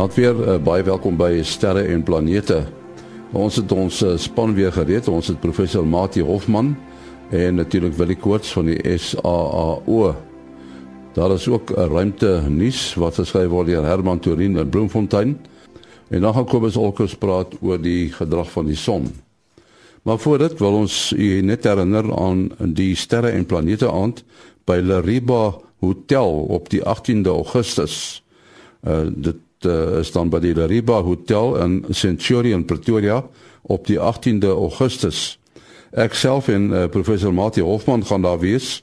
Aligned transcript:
Goeienaand 0.00 0.38
weer, 0.38 0.54
uh, 0.54 0.56
baie 0.64 0.82
welkom 0.82 1.16
by 1.20 1.42
Sterre 1.44 1.82
en 1.92 2.00
Planete. 2.00 2.62
Ons 3.36 3.58
het 3.60 3.72
ons 3.74 3.98
uh, 4.00 4.14
span 4.16 4.54
weer 4.56 4.72
gereed. 4.72 5.10
Ons 5.12 5.28
het 5.28 5.36
professor 5.42 5.84
Mati 5.84 6.22
Hofman 6.24 6.70
en 7.36 7.58
natuurlik 7.60 7.92
Willie 7.98 8.16
Koorts 8.16 8.48
van 8.56 8.70
die 8.70 8.78
SAAO. 8.80 10.14
Daar 11.12 11.34
is 11.34 11.44
ook 11.48 11.74
'n 11.76 11.92
ruimte 11.92 12.30
nuus 12.48 12.94
wat 12.94 13.20
geskryf 13.20 13.50
word 13.52 13.66
deur 13.66 13.84
Herman 13.84 14.18
Torin 14.24 14.56
in 14.56 14.70
Bloemfontein. 14.70 15.36
En 16.08 16.20
dan 16.20 16.34
gaan 16.34 16.46
Kobus 16.46 16.76
Olkers 16.76 17.14
praat 17.14 17.52
oor 17.60 17.80
die 17.80 18.08
gedrag 18.12 18.50
van 18.50 18.66
die 18.66 18.80
son. 18.80 19.12
Maar 20.02 20.18
voor 20.18 20.38
dit 20.38 20.58
wil 20.58 20.72
ons 20.72 21.12
u 21.12 21.42
net 21.42 21.64
herinner 21.64 22.16
aan 22.16 22.48
die 22.58 22.96
Sterre 22.96 23.28
en 23.28 23.46
Planete 23.46 23.92
aand 23.92 24.24
by 24.64 24.80
Lariba 24.82 25.60
Hotel 25.78 26.32
op 26.48 26.70
die 26.70 26.80
18de 26.80 27.28
Augustus. 27.28 28.24
Uh 28.80 29.04
dit 29.12 29.36
uh, 29.66 29.98
is 30.00 30.12
dan 30.12 30.30
by 30.30 30.40
die 30.42 30.54
Lariba 30.54 31.02
Hotel 31.02 31.56
in 31.62 31.84
Centurion 31.90 32.64
Pretoria 32.64 33.22
op 33.62 33.86
die 33.86 33.98
18de 33.98 34.52
Augustus. 34.52 35.38
Ek 35.90 36.14
self 36.14 36.48
en 36.48 36.70
uh, 36.70 36.86
professor 36.92 37.34
Mati 37.34 37.62
Hofman 37.62 38.04
gaan 38.06 38.22
daar 38.22 38.38
wees 38.38 38.80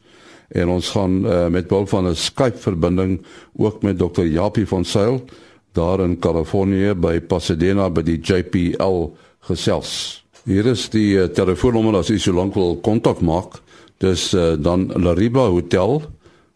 en 0.50 0.70
ons 0.72 0.90
gaan 0.95 1.26
uh, 1.26 1.48
met 1.52 1.67
behulp 1.67 1.90
van 1.90 2.08
'n 2.08 2.16
Skype 2.16 2.58
verbinding 2.58 3.22
ook 3.55 3.81
met 3.81 3.98
Dr. 3.98 4.23
Japie 4.23 4.67
van 4.67 4.86
Sail 4.86 5.23
daar 5.72 6.00
in 6.00 6.20
Kalifornië 6.20 6.94
by 6.95 7.20
Pasadena 7.20 7.89
by 7.89 8.02
die 8.02 8.20
JPL 8.20 9.14
gesels. 9.39 10.23
Hier 10.44 10.66
is 10.66 10.89
die 10.89 11.17
uh, 11.17 11.28
telefoonnommer 11.28 11.95
as 11.95 12.09
u 12.09 12.20
so 12.20 12.34
lank 12.34 12.53
wil 12.53 12.78
kontak 12.78 13.22
maak. 13.22 13.62
Dis 13.97 14.34
uh, 14.34 14.53
dan 14.59 14.91
Lariba 14.95 15.47
Hotel 15.47 16.02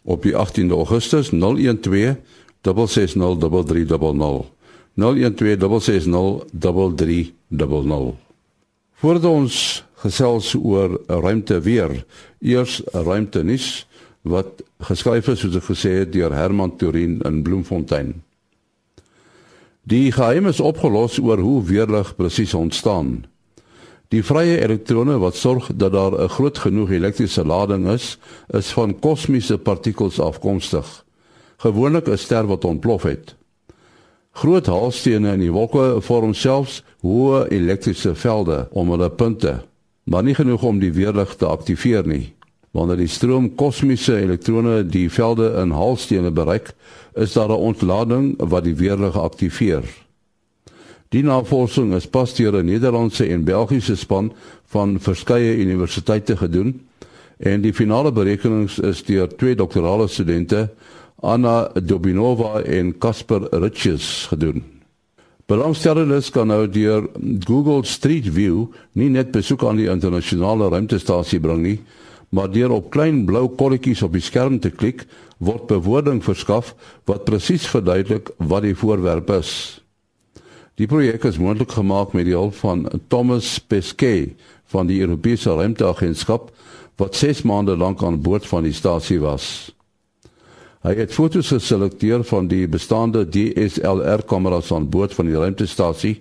op 0.04 0.24
die 0.24 0.34
18de 0.34 0.74
Augustus 0.74 1.30
012 1.30 2.16
06060300 2.62 4.46
Voordat 9.02 9.26
ons 9.26 9.84
gesels 10.02 10.56
oor 10.56 11.00
ruimte 11.08 11.62
weer, 11.66 12.06
eers 12.40 12.82
ruimte 12.94 13.44
nuus 13.44 13.88
wat 14.22 14.62
geskryf 14.86 15.28
is 15.34 15.42
soos 15.42 15.58
ek 15.58 15.66
gesê 15.72 15.92
het 16.04 16.14
deur 16.14 16.34
Herman 16.38 16.76
Turin 16.78 17.18
in 17.26 17.42
Bloemfontein. 17.42 18.14
Die 19.90 20.14
geheim 20.14 20.46
is 20.46 20.62
opgelos 20.62 21.18
oor 21.18 21.42
hoe 21.42 21.66
weerlig 21.66 22.14
presies 22.16 22.54
ontstaan. 22.54 23.26
Die 24.14 24.22
vrye 24.22 24.62
elektrone 24.62 25.18
wat 25.18 25.40
sorg 25.40 25.72
dat 25.74 25.98
daar 25.98 26.14
'n 26.14 26.30
groot 26.30 26.58
genoeg 26.58 26.92
elektriese 26.92 27.46
lading 27.46 27.90
is, 27.90 28.18
is 28.54 28.70
van 28.78 29.00
kosmiese 29.00 29.58
partikels 29.58 30.20
afkomstig 30.20 31.04
gewoonlik 31.62 32.08
'n 32.08 32.18
ster 32.18 32.46
wat 32.48 32.66
ontplof 32.66 33.04
het. 33.04 33.36
Groot 34.32 34.66
haalstene 34.66 35.34
in 35.34 35.40
die 35.40 35.52
wolke 35.52 36.02
vorm 36.02 36.34
selfs 36.34 36.84
hoë 37.04 37.48
elektriese 37.52 38.16
velde 38.16 38.68
om 38.72 38.90
hulle 38.90 39.10
punte, 39.10 39.62
maar 40.04 40.24
nie 40.24 40.36
genoeg 40.36 40.64
om 40.64 40.80
die 40.80 40.94
weerlig 40.94 41.36
te 41.36 41.46
aktiveer 41.46 42.08
nie. 42.08 42.34
Wanneer 42.72 42.98
die 42.98 43.08
stroom 43.08 43.56
kosmiese 43.56 44.16
elektrone 44.22 44.86
die 44.88 45.10
velde 45.10 45.52
in 45.62 45.72
haalstene 45.72 46.32
bereik, 46.32 46.74
is 47.16 47.34
daar 47.34 47.50
'n 47.50 47.66
ontlading 47.70 48.36
wat 48.38 48.64
die 48.64 48.76
weerlig 48.76 49.18
aktiveer. 49.18 49.84
Die 51.10 51.24
navorsing 51.24 51.94
is 51.94 52.08
pas 52.08 52.34
deur 52.34 52.56
'n 52.56 52.66
Nederlandse 52.66 53.28
en 53.28 53.44
Belgiese 53.44 53.96
span 53.96 54.34
van 54.66 55.00
verskeie 55.00 55.58
universiteite 55.58 56.38
gedoen 56.38 56.82
en 57.38 57.62
die 57.62 57.74
finale 57.74 58.12
berekenings 58.12 58.80
is 58.80 59.04
deur 59.04 59.28
twee 59.36 59.56
doktorale 59.56 60.08
studente 60.08 60.70
Anna 61.22 61.70
Dobinova 61.74 62.62
en 62.66 62.98
Casper 62.98 63.48
Riches 63.52 64.28
gedoen. 64.30 64.64
Belangstellendes 65.46 66.32
kan 66.34 66.48
nou 66.48 66.64
deur 66.70 67.06
Google 67.46 67.86
Street 67.86 68.30
View 68.34 68.70
nie 68.98 69.10
net 69.14 69.30
besoek 69.36 69.66
aan 69.68 69.78
die 69.78 69.90
internasionale 69.92 70.70
ruimtestasie 70.72 71.42
bring 71.44 71.62
nie, 71.66 71.78
maar 72.32 72.50
deur 72.50 72.72
op 72.74 72.90
klein 72.96 73.26
blou 73.28 73.50
kolletjies 73.60 74.02
op 74.06 74.16
die 74.16 74.24
skerm 74.24 74.58
te 74.64 74.72
klik, 74.72 75.04
word 75.38 75.68
bewoording 75.70 76.24
verskaf 76.26 76.72
wat 77.10 77.28
presies 77.28 77.68
verduidelik 77.70 78.32
wat 78.40 78.66
die 78.66 78.78
voorwerp 78.78 79.30
is. 79.36 79.52
Die 80.80 80.88
projek 80.90 81.28
is 81.28 81.38
moontlik 81.38 81.76
gemaak 81.76 82.16
met 82.18 82.26
die 82.30 82.38
hulp 82.38 82.56
van 82.64 82.88
Thomas 83.12 83.60
Pesquet 83.60 84.34
van 84.72 84.88
die 84.90 85.02
Europese 85.04 85.54
Ruimteagentskap 85.54 86.50
wat 86.98 87.20
6 87.20 87.44
maande 87.46 87.76
lank 87.78 88.02
aan 88.02 88.22
boord 88.24 88.48
van 88.48 88.66
die 88.66 88.74
stasie 88.74 89.20
was. 89.22 89.70
Hy 90.82 90.96
het 90.98 91.12
foto's 91.14 91.52
geselekteer 91.54 92.24
van 92.26 92.48
die 92.50 92.66
bestaande 92.66 93.28
DSLR-kameras 93.30 94.72
aan 94.74 94.88
boord 94.90 95.14
van 95.14 95.28
die 95.30 95.38
ruimtestasie 95.38 96.16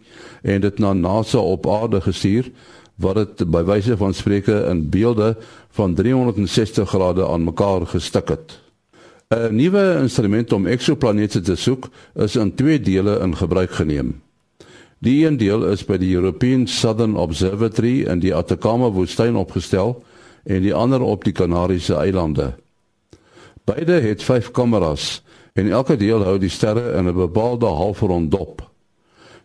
en 0.44 0.60
dit 0.60 0.78
na 0.78 0.92
NASA 0.92 1.40
op 1.40 1.64
aarde 1.64 2.02
gestuur 2.04 2.50
wat 3.00 3.16
dit 3.16 3.46
by 3.48 3.62
wyse 3.64 3.96
van 3.96 4.12
spreuke 4.12 4.58
in 4.68 4.82
beelde 4.92 5.32
van 5.78 5.94
360 5.96 6.92
grade 6.92 7.24
aan 7.24 7.48
mekaar 7.48 7.88
gestik 7.88 8.28
het. 8.28 8.60
'n 9.32 9.56
Nuwe 9.56 9.98
instrument 10.02 10.52
om 10.52 10.66
eksoplanete 10.66 11.40
te 11.40 11.56
soek 11.56 11.88
is 12.14 12.36
in 12.36 12.54
twee 12.54 12.80
dele 12.80 13.18
in 13.22 13.36
gebruik 13.36 13.70
geneem. 13.70 14.20
Die 14.98 15.26
een 15.26 15.36
deel 15.36 15.64
is 15.66 15.84
by 15.84 15.96
die 15.96 16.14
European 16.14 16.66
Southern 16.66 17.16
Observatory 17.16 18.02
in 18.02 18.20
die 18.20 18.34
Atacama 18.34 18.90
woestyn 18.90 19.36
opgestel 19.36 20.02
en 20.44 20.62
die 20.62 20.74
ander 20.74 21.00
op 21.00 21.24
die 21.24 21.32
Kanariese 21.32 21.94
eilande. 21.94 22.54
Beide 23.70 23.92
het 23.92 24.22
5 24.22 24.50
kameras 24.50 25.22
en 25.52 25.70
elke 25.70 25.94
deel 25.96 26.24
hou 26.26 26.38
die 26.42 26.50
sterre 26.50 26.92
in 26.98 27.06
'n 27.06 27.14
bepaalde 27.14 27.66
halfrond 27.66 28.30
dop. 28.30 28.70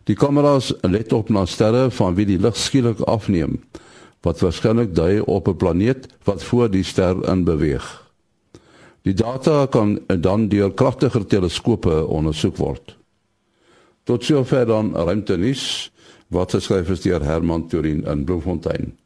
Die 0.04 0.16
kameras 0.16 0.74
let 0.80 1.12
op 1.12 1.28
na 1.28 1.44
sterre 1.46 1.90
van 1.90 2.14
wie 2.14 2.26
die 2.26 2.38
lig 2.38 2.56
skielik 2.56 3.00
afneem, 3.00 3.62
wat 4.20 4.40
waarskynlik 4.40 4.94
dui 4.94 5.20
op 5.20 5.48
'n 5.48 5.56
planeet 5.56 6.08
wat 6.24 6.42
voor 6.42 6.70
die 6.70 6.82
ster 6.82 7.28
in 7.28 7.44
beweeg. 7.44 8.10
Die 9.02 9.14
data 9.14 9.66
kan 9.66 10.00
dan 10.20 10.48
deur 10.48 10.72
kragtiger 10.72 11.26
teleskope 11.26 12.06
ondersoek 12.06 12.56
word. 12.56 12.96
Tot 14.02 14.24
sover 14.24 14.66
dan 14.66 14.96
ruimtenis 14.96 15.92
wat 16.28 16.50
geskryf 16.50 16.88
is 16.88 17.00
deur 17.00 17.22
Herman 17.22 17.68
Turin 17.68 18.04
in 18.04 18.24
Bloemfontein. 18.24 18.98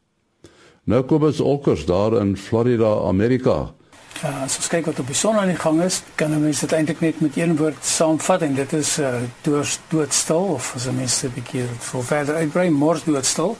Nou 0.83 1.03
kom 1.03 1.23
ons 1.23 1.39
okkers 1.39 1.85
daar 1.85 2.19
in 2.21 2.37
Florida, 2.37 2.95
Amerika. 3.07 3.73
Uh, 4.21 4.43
as 4.45 4.59
ons 4.59 4.67
kyk 4.69 4.85
wat 4.85 4.99
op 5.01 5.07
die 5.09 5.15
son 5.17 5.37
aan 5.41 5.49
die 5.49 5.57
gang 5.57 5.79
is, 5.81 6.03
kan 6.15 6.29
mense 6.29 6.67
dit 6.67 6.75
eintlik 6.77 6.99
net 7.01 7.21
met 7.25 7.37
een 7.39 7.55
woord 7.57 7.79
saamvat 7.81 8.43
en 8.45 8.53
dit 8.53 8.73
is 8.77 8.91
uh 9.01 9.15
dood 9.41 9.79
doodstil 9.89 10.51
of 10.57 10.67
as 10.77 10.85
mense 10.93 11.25
'n 11.25 11.33
bietjie 11.33 11.63
vir 11.65 12.03
verder 12.05 12.35
uitbrei, 12.35 12.69
mors 12.69 13.01
doodstil. 13.03 13.57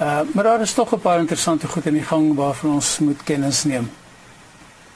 Uh 0.00 0.22
maar 0.32 0.44
daar 0.44 0.60
is 0.60 0.72
tog 0.72 0.94
'n 0.94 1.00
paar 1.00 1.18
interessante 1.18 1.68
goed 1.68 1.86
in 1.86 2.00
die 2.00 2.08
gang 2.12 2.34
waarvan 2.34 2.70
ons 2.70 2.98
moet 2.98 3.22
kennis 3.24 3.64
neem. 3.64 3.90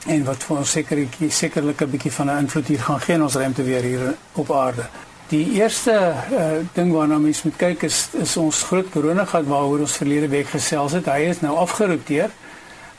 En 0.07 0.23
wat 0.23 0.43
vir 0.43 0.57
ons 0.57 0.71
seker 0.71 0.97
sekerlik 1.27 1.81
'n 1.81 1.89
bietjie 1.89 2.11
van 2.11 2.29
'n 2.29 2.39
invloed 2.39 2.67
hier 2.67 2.79
gaan 2.79 2.99
gee 2.99 3.15
in 3.15 3.23
ons 3.23 3.35
ruimte 3.35 3.63
weer 3.63 3.83
hier 3.83 4.15
op 4.33 4.51
aarde. 4.51 4.89
Die 5.27 5.51
eerste 5.51 6.13
uh 6.31 6.65
ding 6.73 6.91
waarna 6.91 7.17
mense 7.17 7.41
moet 7.43 7.57
kyk 7.57 7.83
is 7.83 8.07
is 8.13 8.37
ons 8.37 8.63
groot 8.63 8.89
koronagat 8.89 9.45
waaroor 9.45 9.79
ons 9.79 9.97
verlede 10.01 10.27
week 10.27 10.47
gesels 10.49 10.91
het. 10.91 11.05
Hy 11.05 11.29
is 11.29 11.41
nou 11.41 11.57
afgeroteer. 11.57 12.29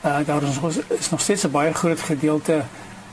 Uh, 0.05 0.19
daar 0.27 0.43
is, 0.43 0.79
is 0.89 1.11
nog 1.11 1.21
steeds 1.21 1.45
'n 1.45 1.51
baie 1.51 1.75
groot 1.75 2.01
gedeelte 2.01 2.63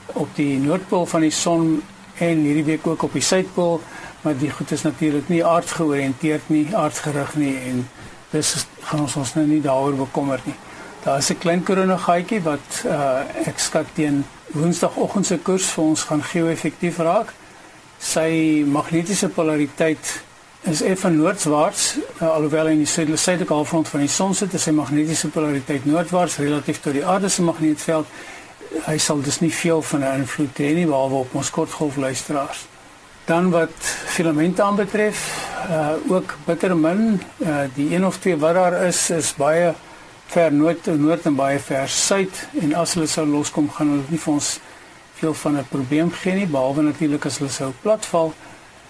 op 0.06 0.28
die 0.36 0.60
noordpool 0.60 1.06
van 1.06 1.22
die 1.22 1.32
son 1.32 1.84
en 2.18 2.38
hierdie 2.38 2.64
week 2.64 2.88
ook 2.88 3.04
op 3.04 3.14
die 3.14 3.22
suidpool, 3.22 3.82
maar 4.22 4.38
die 4.38 4.52
goed 4.52 4.72
is 4.72 4.82
natuurlik 4.82 5.28
nie 5.28 5.46
aardgeoriënteerd 5.46 6.50
nie, 6.50 6.76
aardgerig 6.76 7.36
nie 7.36 7.58
en 7.58 7.90
dis 8.30 8.66
gaan 8.80 9.00
ons 9.00 9.16
ons 9.16 9.34
nou 9.34 9.46
nie 9.48 9.62
daaroor 9.62 9.96
bekommer 9.96 10.40
nie. 10.44 10.56
Daar 11.04 11.18
is 11.18 11.30
'n 11.30 11.38
klein 11.38 11.64
koronagatjie 11.64 12.42
wat 12.42 12.84
uh, 12.86 13.20
ek 13.48 13.60
skat 13.60 13.86
teen 13.94 14.26
Woensdagoggend 14.48 15.26
se 15.26 15.38
koers 15.38 15.66
vir 15.66 15.84
ons 15.84 16.02
gaan 16.04 16.24
geo-effektief 16.24 16.98
raak. 16.98 17.34
Sy 18.00 18.64
magnetiese 18.66 19.30
polariteit 19.30 20.24
is 20.68 20.82
effe 20.82 21.10
noordwaarts 21.10 21.98
uh, 22.22 22.28
alhoewel 22.28 22.68
in 22.68 22.82
die 22.84 22.88
suidelike 22.88 23.54
halfrond 23.54 23.88
van 23.88 24.00
die 24.04 24.12
son 24.12 24.34
sit 24.36 24.54
is 24.54 24.64
sy 24.68 24.72
magnetiese 24.76 25.30
polariteit 25.32 25.86
noordwaarts 25.86 26.38
relatief 26.38 26.82
tot 26.84 26.94
die 26.94 27.06
aarde 27.06 27.30
se 27.30 27.42
magnetveld 27.42 28.08
hy 28.88 28.98
sal 29.00 29.22
dus 29.24 29.40
nie 29.40 29.52
veel 29.54 29.82
van 29.82 30.04
'n 30.04 30.20
invloed 30.22 30.60
hê 30.60 30.74
nie 30.76 30.86
behalwe 30.86 31.16
op 31.16 31.36
ons 31.36 31.50
kortgolfluisteraars. 31.50 32.66
Dan 33.26 33.50
wat 33.52 33.76
filamente 34.06 34.62
aanbetref 34.62 35.20
uh, 35.70 35.90
ook 36.08 36.36
bitter 36.46 36.78
min. 36.78 37.22
Uh, 37.38 37.68
die 37.76 37.94
een 37.96 38.06
of 38.06 38.18
twee 38.18 38.38
wat 38.38 38.54
daar 38.54 38.74
is 38.88 39.10
is 39.10 39.34
baie 39.36 39.74
ver 40.28 40.54
noord 40.54 40.86
noord 40.86 41.26
en 41.26 41.36
baie 41.36 41.60
ver 41.60 41.88
suid. 41.90 42.48
En 42.62 42.74
as 42.74 42.94
hulle 42.94 43.08
sou 43.08 43.28
loskom 43.28 43.70
gaan 43.72 43.90
hulle 43.90 44.04
nie 44.10 44.20
vir 44.20 44.34
ons 44.34 44.60
veel 45.14 45.34
van 45.34 45.58
'n 45.58 45.68
probleem 45.70 46.12
gee 46.12 46.34
nie 46.34 46.48
behalwe 46.48 46.82
natuurlik 46.82 47.26
as 47.26 47.38
hulle 47.38 47.52
sou 47.52 47.72
platval 47.82 48.34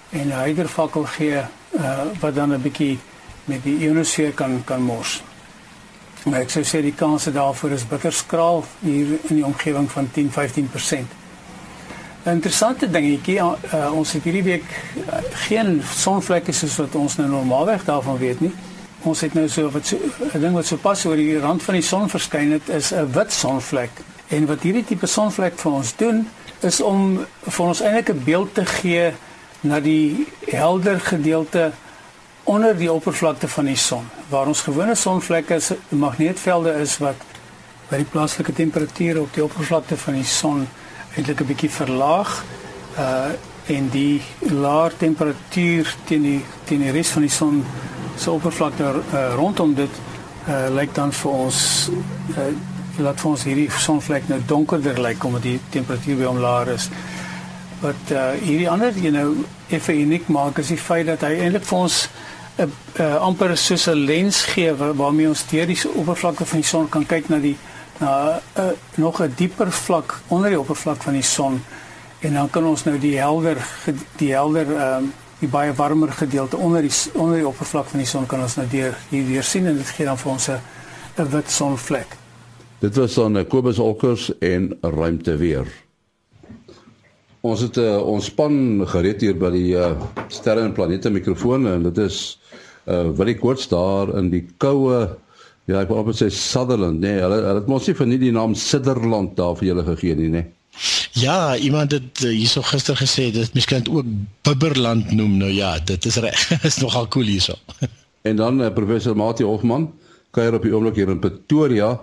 en 0.09 0.31
hydervakkel 0.31 1.06
gee 1.06 1.44
uh, 1.71 1.99
wat 2.19 2.35
dan 2.35 2.53
'n 2.53 2.61
bietjie 2.61 2.99
met 3.45 3.63
die 3.63 3.77
ionosfeer 3.77 4.31
kan 4.31 4.61
kan 4.65 4.81
mors. 4.81 5.23
Maar 6.23 6.39
ek 6.39 6.49
sou 6.49 6.63
sê 6.63 6.81
die 6.81 6.95
kanse 6.95 7.31
daarvoor 7.31 7.71
is 7.71 7.87
bitter 7.87 8.13
skraal 8.13 8.65
hier 8.79 9.19
in 9.29 9.35
die 9.35 9.45
omgewing 9.45 9.91
van 9.91 10.09
10-15%. 10.11 11.07
'n 12.27 12.29
Interessante 12.29 12.89
dingetjie, 12.91 13.39
uh, 13.39 13.91
ons 13.93 14.11
het 14.11 14.23
hierdie 14.23 14.43
week 14.43 14.65
uh, 14.97 15.19
geen 15.47 15.81
sonvlekke 15.95 16.51
soos 16.51 16.75
wat 16.75 16.95
ons 16.95 17.15
nou 17.15 17.29
normaalweg 17.29 17.85
daarvan 17.85 18.17
weet 18.17 18.39
nie. 18.39 18.51
Ons 19.07 19.21
het 19.21 19.33
nou 19.33 19.47
so 19.47 19.69
wat 19.71 19.85
so 19.85 19.95
'n 20.33 20.41
ding 20.41 20.53
wat 20.53 20.65
so 20.65 20.75
pas 20.75 21.05
oor 21.05 21.15
die 21.15 21.39
rand 21.39 21.63
van 21.63 21.73
die 21.73 21.83
son 21.83 22.09
verskyn 22.09 22.51
het 22.51 22.69
is 22.69 22.91
'n 22.91 23.11
wit 23.11 23.31
sonvlek. 23.31 23.91
En 24.27 24.45
wat 24.45 24.61
hierdie 24.61 24.83
tipe 24.83 25.07
sonvlek 25.07 25.59
vir 25.59 25.71
ons 25.71 25.95
doen 25.95 26.27
is 26.61 26.81
om 26.81 27.25
vir 27.41 27.65
ons 27.65 27.81
eintlik 27.81 28.09
'n 28.09 28.23
beeld 28.23 28.53
te 28.53 28.65
gee 28.65 29.13
na 29.62 29.80
die 29.80 30.27
helder 30.45 31.00
gedeelte 31.00 31.71
onder 32.44 32.77
die 32.77 32.92
oppervlakte 32.92 33.48
van 33.48 33.65
die 33.65 33.77
son. 33.77 34.06
Waar 34.30 34.48
ons 34.48 34.62
gewone 34.62 34.95
sonvlekke 34.95 35.57
is, 35.59 35.71
magneetvelde 35.89 36.77
is 36.80 36.98
wat 37.04 37.24
by 37.89 38.01
die 38.01 38.09
plaaslike 38.12 38.54
temperature 38.54 39.21
op 39.21 39.33
die 39.36 39.44
oppervlakte 39.44 39.98
van 39.98 40.19
die 40.19 40.27
son 40.27 40.68
eintlik 41.15 41.42
'n 41.42 41.48
bietjie 41.48 41.71
verlaag 41.71 42.44
uh 42.98 43.31
en 43.68 43.89
die 43.92 44.21
laer 44.39 44.94
temperatuur 44.98 45.95
teen 46.07 46.21
die 46.21 46.42
teen 46.63 46.80
die 46.80 46.92
res 46.92 47.09
van 47.12 47.21
die 47.21 47.31
son 47.31 47.65
se 48.15 48.31
oppervlakte 48.31 48.83
uh, 48.83 49.33
rondom 49.36 49.74
dit 49.75 49.92
uh 50.48 50.69
lyk 50.71 50.94
dan 50.95 51.12
vir 51.12 51.31
ons 51.31 51.89
uh 52.38 52.48
laat 52.98 53.19
vir 53.21 53.30
ons 53.30 53.44
hierdie 53.44 53.69
sonvlek 53.69 54.30
nou 54.30 54.39
donkerder 54.48 55.01
lyk 55.01 55.24
omdat 55.24 55.44
die 55.44 55.59
temperatuur 55.69 56.18
by 56.18 56.24
hom 56.25 56.39
laer 56.42 56.71
is. 56.74 56.89
Wat 57.81 58.12
uh 58.12 58.31
hierdie 58.41 58.69
ander 58.69 58.95
jy 58.95 59.12
nou 59.13 59.45
effe 59.69 59.94
uniek 59.94 60.27
maak 60.27 60.57
is 60.57 60.71
die 60.74 60.81
feit 60.81 61.06
dat 61.06 61.21
hy 61.21 61.35
eintlik 61.38 61.65
vir 61.65 61.77
ons 61.77 62.09
'n 62.57 62.71
uh, 63.00 63.15
amper 63.21 63.57
soos 63.57 63.88
'n 63.88 64.06
lens 64.06 64.44
gee 64.44 64.74
waarmee 64.74 65.27
ons 65.27 65.45
deur 65.50 65.68
die 65.68 65.77
oppervlakte 65.94 66.45
van 66.45 66.59
die 66.59 66.68
son 66.68 66.89
kan 66.89 67.06
kyk 67.06 67.29
na 67.29 67.38
die 67.39 67.57
na 68.00 68.41
'n 68.56 68.62
uh, 68.62 68.71
nog 68.95 69.21
'n 69.21 69.33
dieper 69.35 69.71
vlak 69.71 70.19
onder 70.27 70.50
die 70.50 70.59
oppervlak 70.59 71.01
van 71.03 71.13
die 71.13 71.21
son 71.21 71.62
en 72.19 72.33
dan 72.33 72.50
kan 72.50 72.65
ons 72.65 72.83
nou 72.83 72.97
die 73.00 73.18
helder 73.18 73.57
die 74.18 74.33
helder 74.33 74.65
ehm 74.65 75.03
um, 75.03 75.13
die 75.39 75.50
baie 75.50 75.73
warmer 75.73 76.12
gedeelte 76.12 76.57
onder 76.57 76.81
die 76.81 76.91
onder 77.13 77.38
die 77.38 77.47
oppervlak 77.47 77.85
van 77.85 78.00
die 78.00 78.07
son 78.07 78.25
kan 78.25 78.41
ons 78.41 78.56
nou 78.56 78.68
deur 78.68 78.97
hier 79.09 79.25
weer 79.25 79.44
sien 79.44 79.68
en 79.68 79.77
dit 79.77 79.89
gee 79.89 80.06
dan 80.06 80.18
vir 80.18 80.31
ons 80.31 80.50
'n 80.50 81.30
wit 81.30 81.51
sonvlek. 81.51 82.18
Dit 82.80 82.95
was 82.95 83.13
dan 83.13 83.47
Kobus 83.47 83.80
Olkers 83.80 84.38
en 84.39 84.77
ruimte 84.81 85.38
weer. 85.38 85.86
Ons 87.45 87.61
het 87.61 87.77
uh, 87.77 87.97
ons 88.01 88.25
span 88.25 88.85
gereed 88.89 89.21
hier 89.21 89.37
by 89.37 89.51
die 89.53 89.75
uh, 89.77 89.93
sterre 90.33 90.65
en 90.65 90.73
planete 90.73 91.11
mikrofoon 91.13 91.67
en 91.69 91.87
dit 91.89 92.03
is 92.07 92.37
uh 92.87 93.09
wat 93.19 93.27
ek 93.27 93.41
kort 93.43 93.65
daar 93.67 94.13
in 94.15 94.29
die 94.31 94.45
koue 94.63 94.99
ja 95.67 95.81
ek 95.81 95.89
wou 95.91 95.99
op 95.99 96.13
sê 96.15 96.29
Sutherland 96.31 97.01
nee 97.03 97.17
hulle 97.19 97.41
hulle 97.41 97.59
het 97.59 97.67
mos 97.67 97.87
nie 97.89 97.95
vir 97.99 98.07
nie 98.07 98.19
die 98.21 98.31
naam 98.31 98.53
Sutherland 98.55 99.35
daar 99.35 99.57
vir 99.59 99.73
julle 99.73 99.83
gegee 99.89 100.15
nie 100.15 100.29
nê 100.37 100.45
Ja, 101.17 101.57
iemand 101.57 101.91
het 101.91 102.21
hierso 102.21 102.61
gister 102.61 102.95
gesê 102.95 103.31
dit 103.33 103.53
miskien 103.57 103.87
ook 103.89 104.05
Bibberland 104.45 105.09
noem 105.11 105.37
nou 105.39 105.49
ja, 105.49 105.71
dit 105.79 106.05
is 106.05 106.19
reg. 106.21 106.43
is 106.69 106.77
nogal 106.77 107.07
cool 107.07 107.25
hierso. 107.25 107.55
en 108.29 108.35
dan 108.37 108.61
uh, 108.61 108.69
professor 108.73 109.17
Mati 109.17 109.43
Hofman 109.43 109.89
kuier 110.35 110.53
op 110.53 110.67
die 110.67 110.75
oomblik 110.75 110.99
hier 111.01 111.09
in 111.09 111.19
Pretoria 111.23 111.95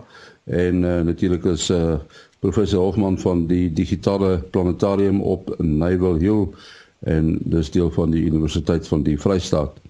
en 0.50 0.82
uh, 0.82 1.00
natuurlik 1.06 1.46
is 1.54 1.68
uh, 1.70 2.00
professor 2.44 2.84
Hofman 2.84 3.16
van 3.18 3.46
die 3.48 3.72
digitale 3.72 4.36
planetarium 4.52 5.22
op 5.22 5.54
Naval 5.58 6.20
Hill 6.20 6.44
en 7.08 7.38
dis 7.40 7.70
deel 7.72 7.90
van 7.96 8.12
die 8.12 8.24
Universiteit 8.28 8.88
van 8.88 9.04
die 9.06 9.16
Vrystaat. 9.20 9.80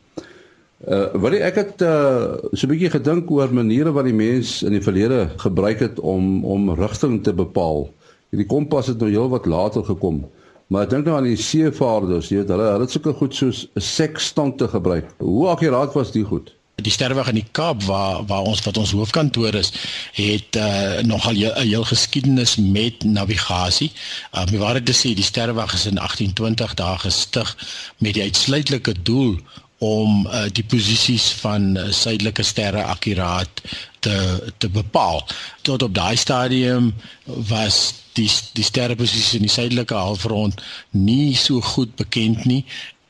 Uh 0.85 1.07
wat 1.23 1.35
ek 1.39 1.59
het 1.59 1.83
uh 1.83 2.37
so 2.53 2.67
'n 2.67 2.73
bietjie 2.75 2.93
gedink 2.93 3.31
oor 3.31 3.51
maniere 3.55 3.93
wat 3.97 4.05
die 4.05 4.15
mens 4.15 4.63
in 4.63 4.75
die 4.77 4.85
verlede 4.85 5.31
gebruik 5.41 5.81
het 5.81 6.01
om 6.01 6.45
om 6.45 6.75
rigting 6.79 7.23
te 7.23 7.33
bepaal. 7.33 7.89
Hierdie 8.31 8.51
kompas 8.51 8.91
het 8.93 8.99
nou 9.01 9.11
heel 9.11 9.29
wat 9.29 9.47
later 9.47 9.85
gekom. 9.85 10.25
Maar 10.67 10.83
ek 10.83 10.91
dink 10.91 11.05
nou 11.07 11.17
aan 11.17 11.29
die 11.29 11.37
seevaarders, 11.37 12.29
jy 12.29 12.37
weet, 12.41 12.49
hulle 12.49 12.69
hulle 12.73 12.87
het 12.87 12.91
sulke 12.91 13.13
goed 13.13 13.35
soos 13.35 13.69
'n 13.75 13.81
sekstant 13.81 14.59
te 14.59 14.69
gebruik. 14.69 15.11
Hoe 15.19 15.49
akkuraat 15.49 15.95
was 15.95 16.13
die 16.13 16.25
goed? 16.25 16.55
Die 16.83 16.93
sterweg 16.93 17.29
in 17.31 17.39
die 17.39 17.47
Kaap 17.53 17.83
waar 17.87 18.25
waar 18.27 18.49
ons 18.51 18.63
wat 18.67 18.77
ons 18.77 18.91
hoofkantoor 18.91 19.55
is, 19.55 19.73
het 20.13 20.57
uh 20.57 21.01
nogal 21.07 21.35
'n 21.35 21.69
heel 21.69 21.85
geskiedenis 21.85 22.57
met 22.57 23.05
navigasie. 23.05 23.93
Uh 24.33 24.45
my 24.51 24.59
ware 24.59 24.83
te 24.83 24.93
sê 24.93 25.15
die 25.15 25.31
sterweg 25.31 25.75
is 25.75 25.87
in 25.87 25.99
1820 25.99 26.75
daar 26.75 26.99
gestig 26.99 27.57
met 27.99 28.15
die 28.15 28.23
uitsluitlike 28.23 28.95
doel 29.03 29.39
om 29.79 30.27
uh, 30.27 30.45
die 30.53 30.65
posisies 30.65 31.31
van 31.43 31.77
uh, 31.77 31.91
suidelike 31.93 32.43
sterre 32.43 32.83
akkuraat 32.83 33.63
te 33.99 34.17
te 34.59 34.69
bepaal. 34.69 35.27
Tot 35.63 35.83
op 35.83 35.95
daai 35.95 36.17
stadium 36.17 36.95
was 37.25 37.95
die 38.15 38.31
die 38.53 38.65
sterreposisies 38.65 39.35
in 39.35 39.47
die 39.47 39.53
suidelike 39.53 39.95
halfrond 39.95 40.63
nie 40.91 41.35
so 41.37 41.61
goed 41.75 41.95
bekend 41.99 42.45
nie 42.45 42.63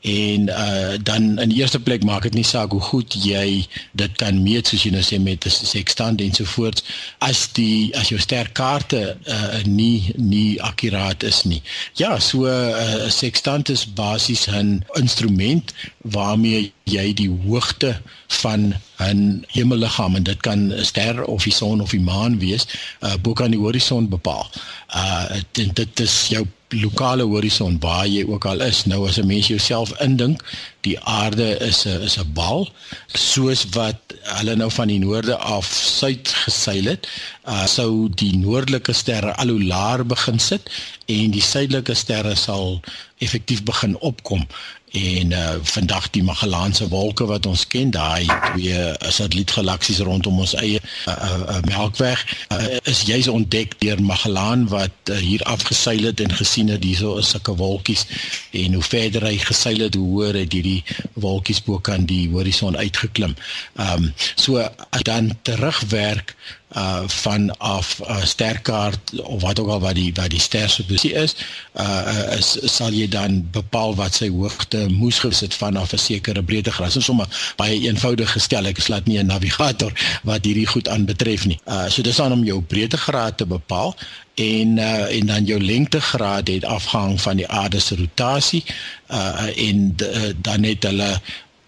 en 0.05 0.49
uh 0.49 0.93
dan 1.01 1.39
in 1.39 1.51
eerste 1.51 1.79
plek 1.79 2.03
maak 2.05 2.27
dit 2.27 2.33
nie 2.37 2.45
saak 2.45 2.71
hoe 2.71 2.81
goed 2.81 3.15
jy 3.25 3.65
dit 3.97 4.17
kan 4.21 4.37
meet 4.43 4.69
soos 4.69 4.83
jy 4.85 4.91
nou 4.93 5.01
sê 5.01 5.17
met 5.21 5.45
'n 5.45 5.49
sextant 5.49 6.21
en 6.21 6.33
so 6.33 6.45
voort 6.45 6.83
as 7.25 7.47
die 7.57 7.89
as 7.97 8.11
jou 8.13 8.19
sterkaarte 8.21 9.17
uh 9.25 9.63
nie 9.65 10.13
nie 10.15 10.61
akkuraat 10.61 11.23
is 11.23 11.43
nie. 11.43 11.61
Ja, 11.97 12.19
so 12.19 12.45
'n 12.45 12.69
uh, 12.85 13.09
sextant 13.09 13.69
is 13.69 13.85
basies 13.85 14.45
'n 14.47 14.85
instrument 14.93 15.73
waarmee 16.01 16.71
jy 16.83 17.13
die 17.13 17.29
hoogte 17.29 18.01
van 18.27 18.75
'n 19.01 19.45
hemelliggaam 19.47 20.15
en 20.15 20.23
dit 20.23 20.41
kan 20.41 20.73
'n 20.73 20.85
ster 20.85 21.23
of 21.23 21.43
die 21.43 21.53
son 21.53 21.81
of 21.81 21.89
die 21.89 21.99
maan 21.99 22.39
wees, 22.39 22.67
uh 23.01 23.15
bo 23.21 23.33
kan 23.33 23.51
die 23.51 23.59
horison 23.59 24.09
bepaal. 24.09 24.49
Uh 24.95 25.41
dit, 25.51 25.75
dit 25.75 25.99
is 25.99 26.27
jou 26.27 26.45
lokale 26.81 27.23
horison 27.23 27.77
waar 27.79 28.07
jy 28.07 28.25
ook 28.27 28.45
al 28.45 28.61
is. 28.61 28.85
Nou 28.85 29.07
as 29.07 29.17
'n 29.17 29.27
mens 29.27 29.47
jouself 29.47 29.93
indink, 30.01 30.43
die 30.81 30.99
aarde 30.99 31.57
is 31.57 31.85
'n 31.85 32.01
is 32.01 32.17
'n 32.17 32.33
bal, 32.33 32.69
soos 33.13 33.65
wat 33.71 33.99
hulle 34.37 34.55
nou 34.55 34.71
van 34.71 34.87
die 34.87 34.99
noorde 34.99 35.37
af 35.37 35.65
suid 35.73 36.27
geseil 36.27 36.85
het, 36.85 37.07
uh, 37.47 37.65
sou 37.65 38.09
die 38.09 38.37
noordelike 38.37 38.93
sterre 38.93 39.35
al 39.35 39.47
hoe 39.47 39.63
laer 39.63 40.05
begin 40.05 40.39
sit 40.39 40.69
en 41.05 41.31
die 41.31 41.41
suidelike 41.41 41.93
sterre 41.93 42.35
sal 42.35 42.81
effektief 43.17 43.63
begin 43.63 43.99
opkom 43.99 44.47
en 44.95 45.31
uh 45.31 45.53
vandag 45.61 46.09
die 46.09 46.23
Magellaanse 46.23 46.87
wolke 46.87 47.25
wat 47.25 47.45
ons 47.45 47.67
ken 47.67 47.91
daai 47.91 48.25
twee 48.25 48.75
uh, 48.79 48.93
satellietgalaksies 48.99 49.99
rondom 50.07 50.39
ons 50.39 50.55
eie 50.61 50.79
uh, 50.79 51.13
uh, 51.13 51.39
uh, 51.55 51.59
Melkweg 51.67 52.23
uh, 52.53 52.77
is 52.83 53.03
juis 53.07 53.27
ontdek 53.27 53.75
deur 53.83 54.01
Magellaan 54.03 54.67
wat 54.71 55.11
uh, 55.11 55.17
hier 55.17 55.43
afgeseil 55.43 56.07
het 56.09 56.23
en 56.23 56.33
gesien 56.33 56.71
het 56.71 56.83
hierso 56.83 57.17
is 57.19 57.33
sulke 57.35 57.55
wolkies 57.59 58.05
en 58.51 58.77
hoe 58.77 58.83
verder 58.83 59.27
hy 59.27 59.37
geseil 59.43 59.85
het 59.87 59.99
hoe 59.99 60.07
hoër 60.13 60.41
het 60.43 60.55
hierdie 60.55 60.83
wolkies 61.13 61.63
bo 61.65 61.79
kan 61.79 62.05
die 62.09 62.29
horison 62.31 62.77
uitgeklim. 62.77 63.35
Um, 63.79 64.11
so 64.35 64.63
dan 65.03 65.33
terugwerk 65.41 66.35
uh 66.75 67.03
van 67.07 67.57
af 67.57 67.99
'n 67.99 68.11
uh, 68.11 68.23
sterkaart 68.23 69.21
of 69.21 69.41
wat 69.41 69.59
ook 69.59 69.69
al 69.69 69.79
wat 69.79 69.95
die 69.95 70.11
wat 70.13 70.29
die 70.29 70.39
ster 70.39 70.69
se 70.69 70.85
posisie 70.85 71.13
is 71.13 71.35
uh 71.79 72.35
is 72.37 72.57
sal 72.75 72.91
jy 72.91 73.07
dan 73.07 73.47
bepaal 73.51 73.95
wat 73.95 74.15
sy 74.15 74.29
hoogte 74.29 74.87
moes 74.89 75.19
gesit 75.19 75.53
vanaf 75.53 75.93
'n 75.93 75.97
sekere 75.97 76.43
breedtegraad. 76.43 76.93
Dit 76.93 76.97
is 76.97 77.05
sommer 77.05 77.53
baie 77.55 77.79
eenvoudig 77.79 78.31
gestel. 78.31 78.65
Ek 78.65 78.79
slaat 78.79 79.05
nie 79.05 79.19
'n 79.19 79.25
navigator 79.25 79.91
wat 80.23 80.45
hierdie 80.45 80.67
goed 80.67 80.87
aanbetref 80.87 81.45
nie. 81.45 81.59
Uh 81.65 81.89
so 81.89 82.01
dis 82.01 82.15
dan 82.15 82.31
om 82.31 82.43
jou 82.43 82.61
breedtegraad 82.61 83.37
te 83.37 83.45
bepaal 83.45 83.95
en 84.35 84.77
uh, 84.77 85.15
en 85.15 85.25
dan 85.25 85.45
jou 85.45 85.61
lengtegraad 85.63 86.47
het 86.47 86.65
afhang 86.65 87.21
van 87.21 87.35
die 87.35 87.47
aarde 87.47 87.79
se 87.79 87.95
rotasie 87.95 88.63
uh 89.11 89.47
en 89.67 89.95
uh, 90.03 90.33
dan 90.41 90.63
het 90.63 90.83
hulle 90.83 91.21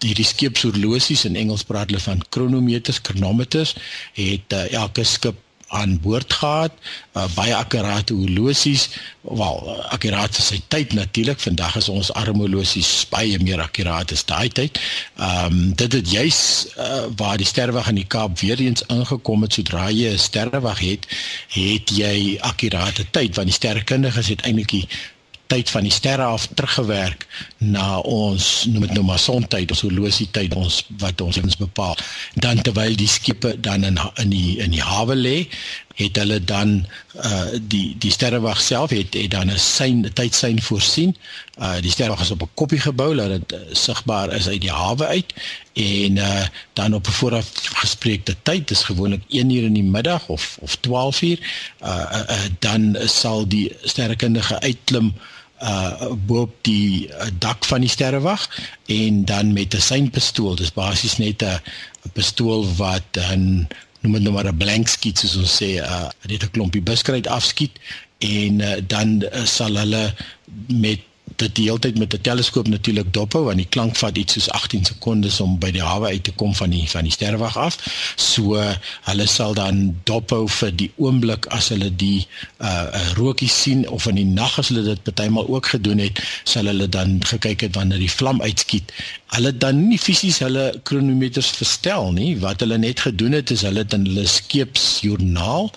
hierdie 0.04 0.26
skeepshorlosies 0.26 1.24
in 1.28 1.36
Engels 1.36 1.66
praat 1.66 1.90
hulle 1.90 2.02
van 2.02 2.22
chronometers, 2.30 3.00
chronometers, 3.02 3.74
het 4.18 4.56
uh, 4.56 4.66
elke 4.72 5.04
skip 5.04 5.44
aan 5.68 5.98
boord 6.00 6.32
gehad, 6.32 6.72
uh, 7.12 7.26
baie 7.34 7.52
akkurate 7.52 8.14
horlosies, 8.16 8.86
wel 9.20 9.58
akkurate 9.92 10.40
sy 10.42 10.60
tyd 10.72 10.94
natuurlik. 10.96 11.40
Vandag 11.44 11.76
is 11.76 11.90
ons 11.92 12.08
armhorlosies 12.16 13.04
baie 13.12 13.36
meer 13.42 13.60
akkuraat 13.60 14.14
as 14.16 14.24
daai 14.28 14.48
tyd. 14.48 14.80
Ehm 15.18 15.52
um, 15.52 15.60
dit 15.78 15.98
het 15.98 16.10
juis 16.10 16.40
uh, 16.78 17.04
waar 17.20 17.36
die 17.36 17.48
sterrewag 17.48 17.90
in 17.92 18.00
die 18.00 18.08
Kaap 18.08 18.40
weer 18.40 18.60
eens 18.64 18.86
ingekom 18.88 19.44
het 19.44 19.58
sodra 19.58 19.90
jy 19.92 20.14
'n 20.14 20.18
sterrewag 20.18 20.80
het, 20.80 21.06
het 21.52 21.92
jy 21.92 22.38
akkurate 22.40 23.04
tyd 23.10 23.36
want 23.36 23.52
die 23.52 23.58
sterrekundiges 23.60 24.32
het 24.32 24.44
eintlik 24.48 24.72
die 24.72 24.88
tyd 25.48 25.70
van 25.72 25.86
die 25.86 25.92
sterre 25.92 26.22
af 26.28 26.46
teruggewerk 26.54 27.24
na 27.58 27.98
ons 28.04 28.66
noem 28.68 28.84
dit 28.84 28.96
nou 28.98 29.04
maar 29.08 29.20
sontyd 29.22 29.72
ons 29.72 29.84
horlosie 29.86 30.28
tyd 30.36 30.54
ons 30.54 30.82
wat 31.00 31.20
ons 31.24 31.40
ons 31.40 31.56
bepaal. 31.56 31.96
Dan 32.36 32.60
terwyl 32.62 32.96
die 32.96 33.08
skepe 33.08 33.54
dan 33.60 33.86
in 33.88 33.96
in 34.20 34.32
die 34.34 34.58
in 34.60 34.76
die 34.76 34.84
hawe 34.84 35.16
lê 35.16 35.38
het 35.98 36.18
hulle 36.20 36.38
dan 36.44 36.74
uh 37.16 37.56
die 37.72 37.96
die 37.98 38.12
sterrewag 38.14 38.60
self 38.62 38.92
het 38.94 39.16
het 39.16 39.30
dan 39.30 39.50
'n 39.50 39.58
sein 39.58 40.04
tydsein 40.14 40.60
voorsien. 40.62 41.16
Uh 41.58 41.80
die 41.80 41.90
sterrewag 41.90 42.20
is 42.20 42.30
op 42.30 42.42
'n 42.42 42.54
koppie 42.54 42.80
gebou 42.80 43.14
dat 43.16 43.28
dit 43.28 43.52
uh, 43.52 43.58
sigbaar 43.72 44.32
is 44.32 44.48
uit 44.48 44.60
die 44.60 44.72
hawe 44.72 45.06
uit. 45.06 45.34
En 45.72 46.16
uh 46.16 46.46
dan 46.72 46.94
op 46.94 47.06
'n 47.06 47.18
vooraf 47.20 47.50
gespreekte 47.54 48.36
tyd 48.42 48.68
dis 48.68 48.82
gewoonlik 48.82 49.22
1 49.28 49.50
uur 49.50 49.64
in 49.64 49.74
die 49.80 49.90
middag 49.96 50.28
of 50.28 50.58
of 50.60 50.76
12 50.76 51.22
uur 51.22 51.38
uh, 51.82 51.88
uh, 51.88 52.20
uh 52.30 52.44
dan 52.58 52.96
sal 53.04 53.48
die 53.48 53.72
sterrekundige 53.82 54.60
uitklim 54.60 55.06
uh 55.06 55.36
bo 56.26 56.40
op 56.46 56.54
die 56.62 57.08
uh, 57.08 57.26
dak 57.38 57.64
van 57.64 57.80
die 57.80 57.90
sterrewag 57.90 58.46
en 58.86 59.24
dan 59.24 59.52
met 59.52 59.74
'n 59.74 59.80
seinpistool. 59.80 60.54
Dis 60.54 60.72
basies 60.72 61.18
net 61.18 61.42
'n 61.42 61.60
pistool 62.12 62.66
wat 62.76 63.02
dan 63.10 63.68
noem 64.00 64.12
dit 64.12 64.22
nou 64.22 64.32
maar 64.32 64.46
'n 64.46 64.56
blank 64.56 64.88
skiet 64.88 65.18
soos 65.18 65.36
ons 65.36 65.62
sê, 65.62 65.70
uh 65.82 66.08
net 66.26 66.42
'n 66.42 66.50
klompie 66.50 66.82
buskruit 66.82 67.26
afskiet 67.26 67.74
en 68.18 68.60
uh, 68.60 68.76
dan 68.86 69.22
uh, 69.22 69.44
sal 69.44 69.74
hulle 69.76 70.14
met 70.66 71.00
dit 71.42 71.54
die 71.54 71.66
hele 71.68 71.78
tyd 71.78 71.98
met 71.98 72.14
'n 72.14 72.20
teleskoop 72.20 72.68
natuurlik 72.68 73.12
dophou 73.12 73.44
want 73.44 73.56
die 73.56 73.68
klank 73.74 73.96
vat 73.96 74.16
iets 74.18 74.32
soos 74.32 74.50
18 74.50 74.84
sekondes 74.84 75.40
om 75.40 75.58
by 75.58 75.70
die 75.70 75.82
hawe 75.82 76.06
uit 76.06 76.24
te 76.24 76.32
kom 76.32 76.54
van 76.54 76.70
die 76.70 76.90
van 76.90 77.02
die 77.02 77.12
sterrewag 77.12 77.56
af. 77.56 77.78
So 78.16 78.58
hulle 79.02 79.26
sal 79.26 79.54
dan 79.54 79.96
dophou 80.04 80.48
vir 80.48 80.72
die 80.76 80.90
oomblik 80.96 81.46
as 81.46 81.68
hulle 81.68 81.90
die 81.96 82.26
uh, 82.58 82.66
uh 82.68 83.12
rookie 83.16 83.48
sien 83.48 83.88
of 83.88 84.06
in 84.06 84.14
die 84.14 84.24
nag 84.24 84.58
as 84.58 84.68
hulle 84.68 84.82
dit 84.82 85.02
partymal 85.02 85.48
ook 85.48 85.66
gedoen 85.66 85.98
het, 85.98 86.22
sal 86.44 86.64
hulle 86.64 86.88
dan 86.88 87.18
gekyk 87.24 87.60
het 87.60 87.74
wanneer 87.74 87.98
die 87.98 88.10
vlam 88.10 88.42
uitskiet. 88.42 88.92
Hulle 89.28 89.52
dan 89.52 89.80
nie 89.90 89.98
fisies 90.00 90.38
hulle 90.40 90.70
kronometers 90.88 91.50
verstel 91.58 92.12
nie. 92.16 92.30
Wat 92.40 92.62
hulle 92.64 92.78
net 92.80 93.02
gedoen 93.04 93.36
het 93.36 93.50
is 93.54 93.64
hulle 93.66 93.84
het 93.84 93.92
in 93.96 94.06
hulle 94.08 94.24
skeepsjoernaal 94.26 95.70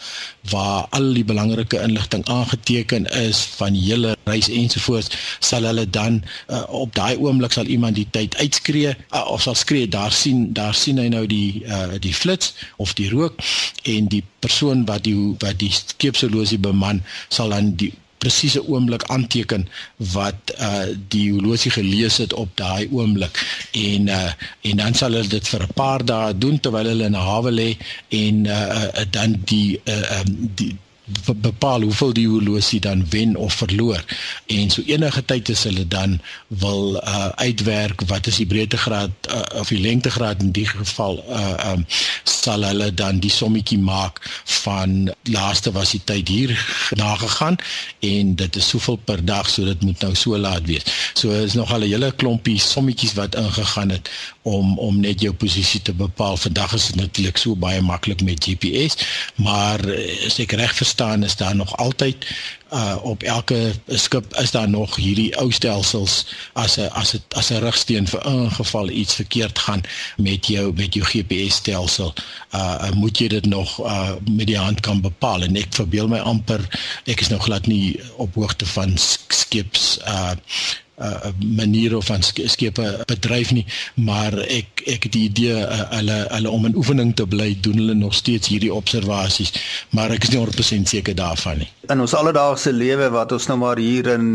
waar 0.50 0.88
al 0.98 1.12
die 1.13 1.25
belangrike 1.27 1.81
inligting 1.81 2.25
aangeteken 2.25 3.05
is 3.05 3.43
van 3.60 3.75
hele 3.77 4.15
reis 4.24 4.50
ensovoorts 4.50 5.12
sal 5.39 5.67
hulle 5.70 5.86
dan 5.89 6.24
uh, 6.48 6.63
op 6.70 6.96
daai 6.96 7.17
oomblik 7.17 7.53
sal 7.53 7.70
iemand 7.70 7.96
die 8.00 8.08
tyd 8.10 8.38
uitskree 8.41 8.96
uh, 8.96 9.25
of 9.27 9.41
sal 9.46 9.55
skree 9.55 9.88
daar 9.88 10.12
sien 10.12 10.53
daar 10.58 10.74
sien 10.74 10.98
hy 10.98 11.10
nou 11.13 11.25
die 11.29 11.62
uh, 11.67 11.93
die 12.01 12.13
flits 12.13 12.53
of 12.81 12.96
die 12.98 13.10
rook 13.13 13.38
en 13.84 14.10
die 14.10 14.24
persoon 14.39 14.86
wat 14.89 15.05
die 15.05 15.17
wat 15.43 15.60
die 15.62 15.74
skeepshorlosie 15.75 16.60
beman 16.62 17.03
sal 17.29 17.53
dan 17.53 17.75
die 17.77 17.93
presiese 18.22 18.62
oomblik 18.68 19.04
aanteken 19.13 19.66
wat 20.13 20.54
uh 20.60 20.86
die 21.13 21.28
horlosie 21.34 21.74
gelees 21.74 22.20
het 22.22 22.34
op 22.34 22.54
daai 22.62 22.88
oomblik. 22.92 23.42
En 23.72 24.08
uh 24.08 24.30
en 24.70 24.84
dan 24.84 24.94
sal 24.94 25.18
hulle 25.18 25.34
dit 25.34 25.51
vir 25.54 25.66
'n 25.66 25.74
paar 25.82 26.06
dae 26.06 26.38
doen 26.38 26.60
terwyl 26.60 26.92
hulle 26.94 27.10
in 27.10 27.18
'n 27.18 27.28
hawe 27.32 27.51
lê 27.51 27.70
en 28.24 28.46
uh, 28.46 28.62
uh 29.01 29.06
dan 29.18 29.38
die 29.54 29.82
uh 29.86 30.20
um, 30.20 30.32
die 30.56 30.74
bepaal 31.36 31.82
hoeveel 31.82 32.13
die 32.13 32.27
horlosie 32.27 32.80
dan 32.80 33.06
wen 33.10 33.36
of 33.36 33.53
verloor. 33.53 34.03
En 34.46 34.70
so 34.70 34.82
enige 34.86 35.25
tyd 35.25 35.50
as 35.50 35.63
hulle 35.63 35.88
dan 35.88 36.20
wil 36.48 36.96
uh, 36.96 37.25
uitwerk 37.25 38.01
wat 38.10 38.27
is 38.27 38.39
die 38.41 38.46
breedtegraad 38.46 39.12
uh, 39.30 39.60
of 39.60 39.68
die 39.68 39.80
lengtegraad 39.80 40.41
in 40.41 40.51
die 40.51 40.65
geval 40.68 41.24
uh, 41.30 41.72
um, 41.72 41.86
sal 42.24 42.63
hulle 42.63 42.94
dan 42.94 43.20
die 43.24 43.32
sommetjie 43.32 43.80
maak 43.80 44.22
van 44.63 45.12
laaste 45.30 45.72
was 45.72 45.94
die 45.96 46.01
tyd 46.03 46.27
hier 46.27 46.53
nagegaan 46.98 47.58
en 48.00 48.36
dit 48.36 48.56
is 48.56 48.70
soveel 48.74 49.00
per 49.06 49.25
dag 49.25 49.50
so 49.50 49.65
dit 49.65 49.82
moet 49.82 50.01
nou 50.01 50.13
so 50.15 50.38
laat 50.38 50.65
wees. 50.65 50.86
So 51.13 51.32
is 51.32 51.53
nog 51.53 51.72
al 51.72 51.86
'n 51.86 51.91
hele 51.94 52.12
klompie 52.12 52.60
sommetjies 52.60 53.13
wat 53.13 53.36
ingegaan 53.36 53.89
het 53.89 54.10
om 54.41 54.77
om 54.80 55.00
net 55.00 55.22
jou 55.22 55.34
posisie 55.34 55.82
te 55.82 55.94
bepaal. 55.94 56.38
Vandag 56.38 56.74
is 56.74 56.88
dit 56.88 56.96
natuurlik 56.96 57.38
so 57.38 57.56
baie 57.56 57.82
maklik 57.82 58.22
met 58.22 58.44
GPS 58.44 58.98
maar 59.36 59.80
as 60.25 60.39
ek 60.39 60.51
reg 60.51 60.75
verstaan 60.75 61.00
is 61.01 61.36
daar 61.36 61.55
nog 61.55 61.77
altyd 61.77 62.27
uh 62.74 62.96
op 63.03 63.24
elke 63.24 63.72
skip 63.88 64.36
is 64.36 64.51
daar 64.51 64.70
nog 64.70 64.96
hierdie 64.96 65.38
ou 65.38 65.51
stelsels 65.51 66.25
as 66.53 66.77
'n 66.77 66.89
as 66.91 67.13
'n 67.13 67.24
as 67.29 67.50
'n 67.51 67.60
rigsteen 67.60 68.08
vir 68.08 68.25
ingeval 68.25 68.89
iets 68.89 69.15
verkeerd 69.15 69.60
gaan 69.60 69.81
met 70.17 70.48
jou 70.48 70.74
met 70.74 70.93
jou 70.93 71.05
GPS 71.05 71.55
stelsel. 71.55 72.13
Uh 72.55 72.91
moet 72.91 73.17
jy 73.17 73.27
dit 73.27 73.46
nog 73.46 73.79
uh 73.79 74.12
met 74.31 74.48
die 74.48 74.58
hand 74.58 74.79
kan 74.79 75.01
bepaal. 75.01 75.41
En 75.41 75.55
ek 75.55 75.74
verbeel 75.74 76.08
my 76.08 76.20
amper 76.20 76.62
ek 77.05 77.20
is 77.20 77.27
nog 77.27 77.43
glad 77.43 77.67
nie 77.67 78.00
op 78.15 78.36
hoogte 78.36 78.65
van 78.65 78.98
skeps 79.27 79.98
uh 80.08 80.31
uh 81.01 81.31
maniere 81.41 82.01
van 82.01 82.24
skepe 82.24 82.86
bedryf 83.10 83.51
nie 83.51 83.65
maar 83.96 84.38
ek 84.48 84.84
ek 84.86 85.08
het 85.08 85.13
die 85.13 85.24
idee 85.29 85.58
uh, 85.58 85.81
hulle 85.96 86.17
hulle 86.29 86.50
om 86.50 86.65
in 86.70 86.77
oefening 86.77 87.13
te 87.17 87.25
bly 87.27 87.51
doen 87.65 87.79
hulle 87.81 87.96
nog 87.98 88.13
steeds 88.17 88.51
hierdie 88.53 88.74
observasies 88.74 89.53
maar 89.98 90.13
ek 90.13 90.27
is 90.27 90.34
nie 90.34 90.41
100% 90.41 90.91
seker 90.91 91.15
daarvan 91.17 91.62
nie. 91.63 91.70
In 91.91 92.03
ons 92.03 92.13
alledaagse 92.15 92.72
lewe 92.74 93.10
wat 93.13 93.34
ons 93.36 93.48
nou 93.50 93.58
maar 93.62 93.79
hier 93.81 94.08
in 94.13 94.27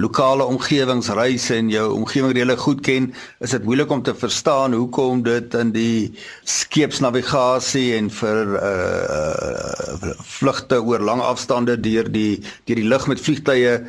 lokale 0.00 0.44
omgewings 0.44 1.10
reis 1.16 1.48
en 1.54 1.70
jou 1.72 1.86
omgewing 1.96 2.34
regtig 2.36 2.64
goed 2.64 2.84
ken 2.86 3.10
is 3.40 3.54
dit 3.56 3.64
moeilik 3.64 3.90
om 3.90 4.02
te 4.06 4.14
verstaan 4.14 4.76
hoekom 4.76 5.24
dit 5.26 5.56
in 5.58 5.72
die 5.74 6.12
skeepsnavigasie 6.44 7.88
en 7.98 8.12
vir 8.20 8.54
uh 8.60 10.14
vlugte 10.40 10.80
oor 10.82 11.02
lang 11.04 11.20
afstande 11.24 11.76
deur 11.80 12.08
die 12.12 12.40
deur 12.68 12.78
die 12.78 12.88
lug 12.88 13.06
met 13.10 13.20
vliegtye 13.20 13.80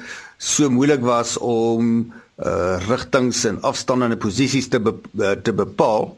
so 0.42 0.70
moeilik 0.70 1.04
was 1.06 1.38
om 1.38 2.12
uh 2.46 2.78
rigtings 2.88 3.44
en 3.46 3.62
afstande 3.62 4.06
en 4.10 4.18
posisies 4.18 4.70
te 4.70 4.80
be, 4.80 4.94
uh, 5.20 5.32
te 5.32 5.54
bepaal. 5.54 6.16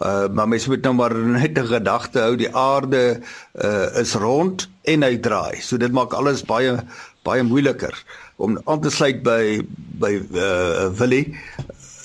Uh 0.00 0.28
maar 0.32 0.48
mens 0.48 0.66
moet 0.66 0.82
nou 0.82 0.94
maar 0.94 1.14
net 1.14 1.58
'n 1.58 1.66
gedagte 1.66 2.20
hou 2.20 2.36
die 2.36 2.54
aarde 2.56 3.20
uh 3.54 4.00
is 4.00 4.14
rond 4.14 4.68
en 4.82 5.02
hy 5.02 5.16
draai. 5.18 5.60
So 5.60 5.76
dit 5.76 5.92
maak 5.92 6.12
alles 6.12 6.44
baie 6.44 6.76
baie 7.22 7.42
moeiliker 7.42 7.94
om 8.36 8.58
aan 8.64 8.80
te 8.80 8.90
sluit 8.90 9.22
by 9.22 9.62
by 10.00 10.20
uh 10.34 10.88
Willie. 10.98 11.36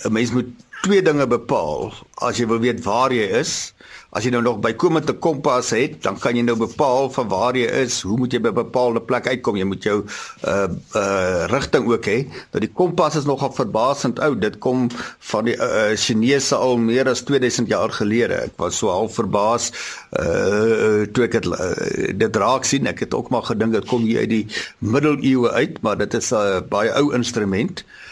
'n 0.05 0.11
Mens 0.11 0.31
moet 0.31 0.49
twee 0.83 1.01
dinge 1.01 1.27
bepaal 1.27 1.93
as 2.21 2.37
jy 2.37 2.47
wil 2.47 2.59
weet 2.59 2.83
waar 2.83 3.11
jy 3.11 3.27
is. 3.39 3.73
As 4.15 4.23
jy 4.23 4.31
nou 4.31 4.39
nog 4.41 4.61
bykomend 4.63 5.09
'n 5.11 5.19
kompas 5.19 5.69
het, 5.75 6.01
dan 6.03 6.15
kan 6.19 6.35
jy 6.35 6.41
nou 6.41 6.55
bepaal 6.55 7.09
van 7.11 7.27
waar 7.27 7.55
jy 7.55 7.67
is, 7.83 8.01
hoe 8.01 8.17
moet 8.17 8.31
jy 8.31 8.39
by 8.39 8.49
'n 8.49 8.63
bepaalde 8.63 9.01
plek 9.01 9.27
uitkom? 9.27 9.57
Jy 9.57 9.65
moet 9.67 9.83
jou 9.83 10.05
uh 10.47 10.67
uh 10.95 11.45
rigting 11.51 11.91
ook 11.91 12.05
hê. 12.05 12.23
Nou 12.51 12.59
die 12.63 12.71
kompas 12.73 13.15
is 13.15 13.25
nogal 13.25 13.51
verbasend 13.51 14.19
oud. 14.19 14.41
Dit 14.41 14.57
kom 14.57 14.87
van 15.19 15.45
die 15.45 15.57
uh, 15.57 15.91
Chinese 15.95 16.55
al 16.55 16.77
meer 16.77 17.09
as 17.09 17.23
2000 17.23 17.67
jaar 17.67 17.91
gelede. 17.91 18.33
Ek 18.47 18.55
was 18.57 18.77
so 18.77 18.87
half 18.87 19.13
verbaas 19.13 19.71
uh 20.15 21.03
toe 21.11 21.23
ek 21.27 21.31
dit 21.31 21.45
uh, 21.45 22.13
dit 22.15 22.35
raak 22.35 22.63
sien. 22.63 22.87
Ek 22.87 22.99
het 22.99 23.13
ook 23.13 23.29
maar 23.29 23.43
gedink 23.43 23.73
dit 23.73 23.85
kom 23.85 24.01
hier 24.01 24.19
uit 24.19 24.29
die 24.29 24.47
middeleeue 24.79 25.51
uit, 25.51 25.81
maar 25.81 25.97
dit 25.97 26.13
is 26.13 26.31
'n 26.31 26.35
uh, 26.35 26.61
baie 26.69 26.91
ou 26.95 27.13
instrument. 27.13 27.83
Uh 27.83 28.06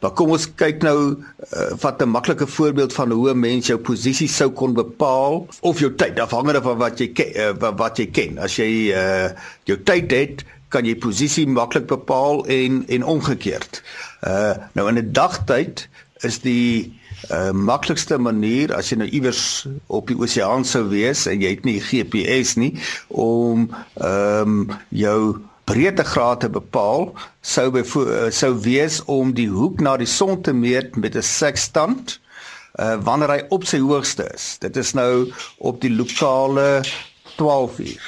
maar 0.00 0.12
kom 0.16 0.30
ons 0.32 0.46
kyk 0.56 0.82
nou 0.82 0.98
uh, 1.12 1.66
vat 1.82 2.00
'n 2.02 2.08
maklike 2.08 2.46
voorbeeld 2.46 2.92
van 2.96 3.10
hoe 3.10 3.30
'n 3.30 3.40
mens 3.40 3.66
jou 3.66 3.78
posisie 3.78 4.28
sou 4.28 4.50
kon 4.50 4.72
bepaal 4.72 5.46
of 5.60 5.80
jou 5.80 5.94
tyd 5.94 6.20
afhangende 6.20 6.62
van 6.62 6.78
wat 6.78 6.98
jy 6.98 7.08
ken, 7.12 7.30
uh, 7.36 7.72
wat 7.76 7.98
jy 7.98 8.06
ken. 8.06 8.38
As 8.38 8.56
jy 8.56 8.92
uh 8.96 9.28
jou 9.64 9.76
tyd 9.84 10.10
het, 10.10 10.44
kan 10.68 10.86
jy 10.86 10.94
posisie 10.96 11.46
maklik 11.46 11.86
bepaal 11.86 12.46
en 12.46 12.84
en 12.88 13.04
omgekeerd. 13.04 13.82
Uh 14.22 14.54
nou 14.72 14.88
in 14.88 14.98
'n 14.98 15.12
dagtyd 15.12 15.88
is 16.20 16.38
die 16.38 16.98
uh 17.30 17.50
maklikste 17.52 18.18
manier 18.18 18.74
as 18.74 18.90
jy 18.90 18.96
nou 18.96 19.08
iewers 19.08 19.66
op 19.86 20.06
die 20.08 20.16
oseaan 20.16 20.64
sou 20.64 20.88
wees 20.88 21.26
en 21.26 21.40
jy 21.40 21.50
het 21.50 21.64
nie 21.64 21.80
GPS 21.80 22.56
nie 22.56 22.74
om 23.08 23.68
ehm 24.00 24.48
um, 24.48 24.70
jou 24.88 25.36
breedtegraad 25.70 26.40
te 26.40 26.50
bepaal 26.50 27.12
sou 27.46 27.68
eh, 27.78 28.30
sou 28.34 28.52
wees 28.64 28.98
om 29.06 29.30
die 29.36 29.48
hoek 29.50 29.80
na 29.84 29.94
die 30.00 30.08
son 30.08 30.40
te 30.42 30.52
meet 30.52 30.96
met 30.96 31.14
'n 31.14 31.22
sekstant 31.22 32.18
uh, 32.78 32.96
wanneer 33.06 33.30
hy 33.30 33.40
op 33.54 33.64
sy 33.66 33.80
hoogste 33.82 34.26
is. 34.34 34.56
Dit 34.62 34.76
is 34.76 34.92
nou 34.94 35.30
op 35.58 35.80
die 35.82 35.90
lokale 35.90 36.82
12 37.36 37.78
uur. 37.78 38.06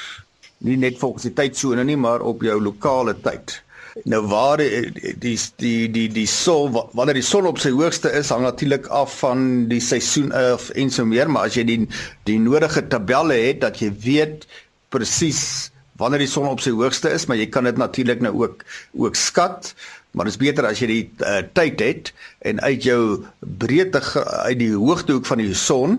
Nie 0.58 0.76
net 0.76 0.98
volgens 0.98 1.26
die 1.26 1.34
tydsone 1.34 1.84
nie, 1.84 1.96
maar 1.96 2.22
op 2.22 2.42
jou 2.42 2.60
lokale 2.62 3.14
tyd. 3.20 3.62
Nou 4.08 4.22
waar 4.26 4.56
die 4.56 5.14
die 5.20 5.38
die 5.56 5.90
die, 5.90 6.08
die 6.08 6.26
son 6.26 6.72
wanneer 6.92 7.18
die 7.18 7.26
son 7.26 7.46
op 7.46 7.58
sy 7.60 7.70
hoogste 7.74 8.12
is 8.16 8.30
hang 8.32 8.46
natuurlik 8.46 8.86
af 8.86 9.18
van 9.20 9.68
die 9.68 9.80
seisoen 9.80 10.32
of 10.32 10.70
en 10.70 10.90
so 10.90 11.04
meer, 11.04 11.30
maar 11.30 11.50
as 11.50 11.58
jy 11.58 11.66
die 11.68 11.80
die 12.24 12.38
nodige 12.40 12.86
tabelle 12.88 13.36
het 13.36 13.60
dat 13.60 13.82
jy 13.82 13.92
weet 13.92 14.46
presies 14.88 15.71
wanneer 16.02 16.24
die 16.24 16.30
son 16.30 16.50
op 16.50 16.62
sy 16.62 16.74
hoogste 16.74 17.12
is, 17.14 17.28
maar 17.30 17.38
jy 17.40 17.48
kan 17.52 17.68
dit 17.68 17.78
natuurlik 17.80 18.22
nou 18.24 18.34
ook 18.42 18.64
ook 18.98 19.18
skat. 19.18 19.72
Maar 20.12 20.28
dit 20.28 20.34
is 20.34 20.40
beter 20.42 20.66
as 20.68 20.80
jy 20.82 20.88
die 20.90 21.04
uh, 21.24 21.40
tyd 21.56 21.80
het 21.80 22.10
en 22.44 22.60
uit 22.60 22.84
jou 22.84 23.22
breedte 23.40 24.02
uit 24.44 24.58
die 24.60 24.74
hoogtehoek 24.74 25.24
van 25.28 25.40
die 25.40 25.54
son 25.56 25.96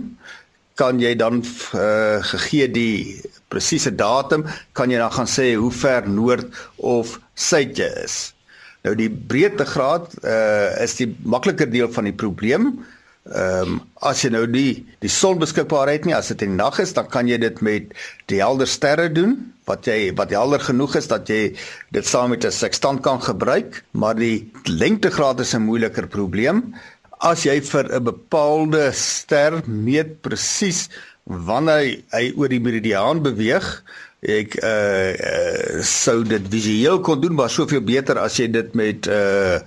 kan 0.78 1.00
jy 1.02 1.16
dan 1.18 1.42
uh, 1.42 2.22
gegee 2.26 2.68
die 2.70 3.22
presiese 3.54 3.94
datum 3.94 4.46
kan 4.78 4.94
jy 4.94 5.02
dan 5.02 5.14
gaan 5.14 5.30
sê 5.30 5.54
hoe 5.58 5.72
ver 5.74 6.10
noord 6.10 6.50
of 6.78 7.18
suid 7.34 7.78
jy 7.78 7.90
is. 8.04 8.34
Nou 8.86 8.96
die 9.00 9.10
breedtegraad 9.10 10.12
uh, 10.22 10.74
is 10.84 10.98
die 11.00 11.10
makliker 11.24 11.70
deel 11.72 11.90
van 11.94 12.10
die 12.10 12.18
probleem. 12.18 12.74
Ehm 13.24 13.70
um, 13.72 13.76
as 14.04 14.20
jy 14.20 14.34
nou 14.34 14.44
die 14.52 14.84
die 15.00 15.10
son 15.10 15.38
beskikbaar 15.40 15.88
het 15.88 16.04
nie 16.04 16.16
as 16.16 16.28
dit 16.34 16.42
in 16.44 16.58
die 16.58 16.60
nag 16.60 16.76
is 16.84 16.92
dan 16.92 17.06
kan 17.08 17.30
jy 17.32 17.38
dit 17.40 17.62
met 17.64 17.94
die 18.28 18.42
helder 18.42 18.68
sterre 18.68 19.06
doen 19.08 19.38
wat 19.70 19.88
jy 19.88 20.12
wat 20.18 20.34
helder 20.36 20.60
genoeg 20.60 20.98
is 21.00 21.08
dat 21.08 21.32
jy 21.32 21.54
dit 21.96 22.10
saam 22.10 22.34
met 22.36 22.44
'n 22.44 22.52
sekstant 22.52 23.00
kan 23.02 23.22
gebruik 23.24 23.80
maar 23.96 24.20
die 24.20 24.52
lengtegraad 24.68 25.40
is 25.40 25.56
'n 25.56 25.64
moeiliker 25.64 26.08
probleem 26.08 26.76
as 27.24 27.46
jy 27.48 27.62
vir 27.62 27.96
'n 27.96 28.04
bepaalde 28.04 28.92
ster 28.92 29.64
meet 29.68 30.20
presies 30.22 30.90
wanneer 31.24 31.80
hy, 31.80 32.04
hy 32.12 32.34
oor 32.36 32.50
die 32.50 32.60
meridiaan 32.60 33.24
beweeg 33.24 33.84
ek 34.20 34.60
uh, 34.60 35.12
uh 35.16 35.82
sou 35.84 36.24
dit 36.24 36.44
visueel 36.52 37.00
kon 37.00 37.22
doen 37.22 37.36
maar 37.36 37.50
soveel 37.50 37.84
beter 37.84 38.20
as 38.20 38.36
jy 38.40 38.52
dit 38.52 38.76
met 38.76 39.08
'n 39.08 39.12
uh, 39.12 39.60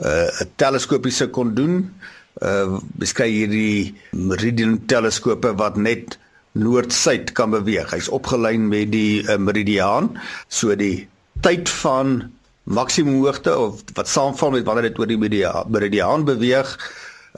uh, 0.00 0.48
teleskopiese 0.56 1.28
kon 1.28 1.54
doen. 1.54 1.92
Uh 2.40 2.78
beskryf 3.00 3.32
hierdie 3.32 3.94
meridian 4.16 4.78
teleskope 4.88 5.52
wat 5.60 5.76
net 5.76 6.18
noord-suid 6.52 7.32
kan 7.36 7.52
beweeg. 7.52 7.92
Hy's 7.92 8.08
opgelyn 8.12 8.68
met 8.68 8.92
die 8.92 9.22
uh, 9.24 9.36
meridiaan, 9.36 10.12
so 10.48 10.74
die 10.76 11.08
tyd 11.44 11.68
van 11.82 12.30
maksimum 12.64 13.20
hoogte 13.24 13.56
of 13.58 13.82
wat 13.96 14.08
saamval 14.08 14.50
met 14.54 14.64
wanneer 14.64 14.90
dit 14.90 14.98
oor 14.98 15.10
die 15.10 15.18
meridiaan 15.18 16.24
beweeg 16.24 16.76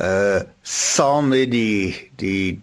uh 0.03 0.43
saam 0.63 1.29
met 1.31 1.51
die 1.51 2.11
die 2.19 2.61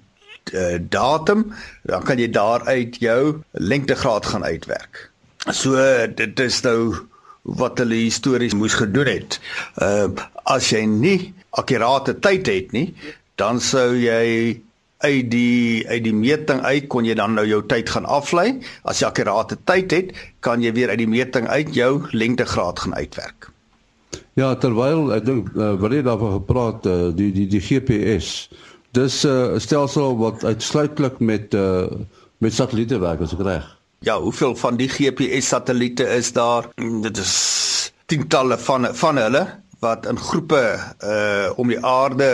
uh, 0.54 0.78
datum 0.90 1.46
dan 1.88 2.04
kan 2.04 2.20
jy 2.20 2.28
daaruit 2.30 3.00
jou 3.00 3.42
lengtegraad 3.52 4.26
gaan 4.26 4.44
uitwerk. 4.44 5.10
So 5.50 5.80
dit 6.16 6.40
is 6.40 6.62
nou 6.62 7.08
wat 7.42 7.80
hulle 7.80 8.04
histories 8.04 8.54
moes 8.54 8.76
gedoen 8.78 9.08
het. 9.08 9.40
Uh 9.82 10.12
as 10.44 10.70
jy 10.74 10.84
nie 10.86 11.34
akkurate 11.51 12.15
tyd 12.20 12.48
het 12.48 12.72
nie, 12.75 12.93
dan 13.36 13.60
sou 13.60 13.93
jy 13.98 14.60
uit 15.01 15.29
die 15.34 15.88
uit 15.89 16.03
die 16.05 16.13
meting 16.13 16.62
uit 16.62 16.88
kon 16.93 17.08
jy 17.08 17.15
dan 17.17 17.34
nou 17.38 17.46
jou 17.48 17.62
tyd 17.65 17.89
gaan 17.89 18.05
aflei. 18.05 18.62
As 18.86 19.01
jy 19.01 19.10
akkurate 19.10 19.58
tyd 19.65 19.93
het, 19.96 20.12
kan 20.46 20.62
jy 20.62 20.74
weer 20.77 20.93
uit 20.93 21.01
die 21.01 21.10
meting 21.10 21.50
uit 21.50 21.74
jou 21.75 22.05
lengtegraad 22.13 22.84
gaan 22.86 22.96
uitwerk. 22.96 23.50
Ja, 24.39 24.53
terwyl 24.55 25.10
ek 25.15 25.25
dink 25.27 25.50
uh, 25.58 25.74
wat 25.81 25.96
jy 25.96 26.03
daarvan 26.05 26.38
gepraat 26.39 26.88
uh, 26.88 27.10
die 27.15 27.31
die 27.36 27.48
die 27.51 27.63
GPS. 27.63 28.50
Dis 28.96 29.24
eh, 29.24 29.31
'n 29.31 29.55
uh, 29.55 29.60
stelsel 29.60 30.17
wat 30.20 30.43
uitsluitlik 30.43 31.20
met 31.20 31.53
uh, 31.55 31.88
met 32.43 32.53
satelliete 32.53 33.00
werk, 33.00 33.22
as 33.22 33.34
ek 33.34 33.43
reg. 33.48 33.67
Ja, 34.03 34.20
hoeveel 34.20 34.55
van 34.55 34.75
die 34.75 34.89
GPS 34.89 35.48
satelliete 35.48 36.03
is 36.03 36.34
daar? 36.34 36.67
Mm, 36.75 37.01
dit 37.01 37.17
is 37.17 37.91
tientalle 38.05 38.58
van 38.58 38.89
van 38.96 39.17
hulle 39.17 39.43
wat 39.82 40.06
in 40.06 40.20
groepe 40.20 40.64
uh 41.04 41.50
om 41.60 41.68
die 41.72 41.82
aarde 41.86 42.32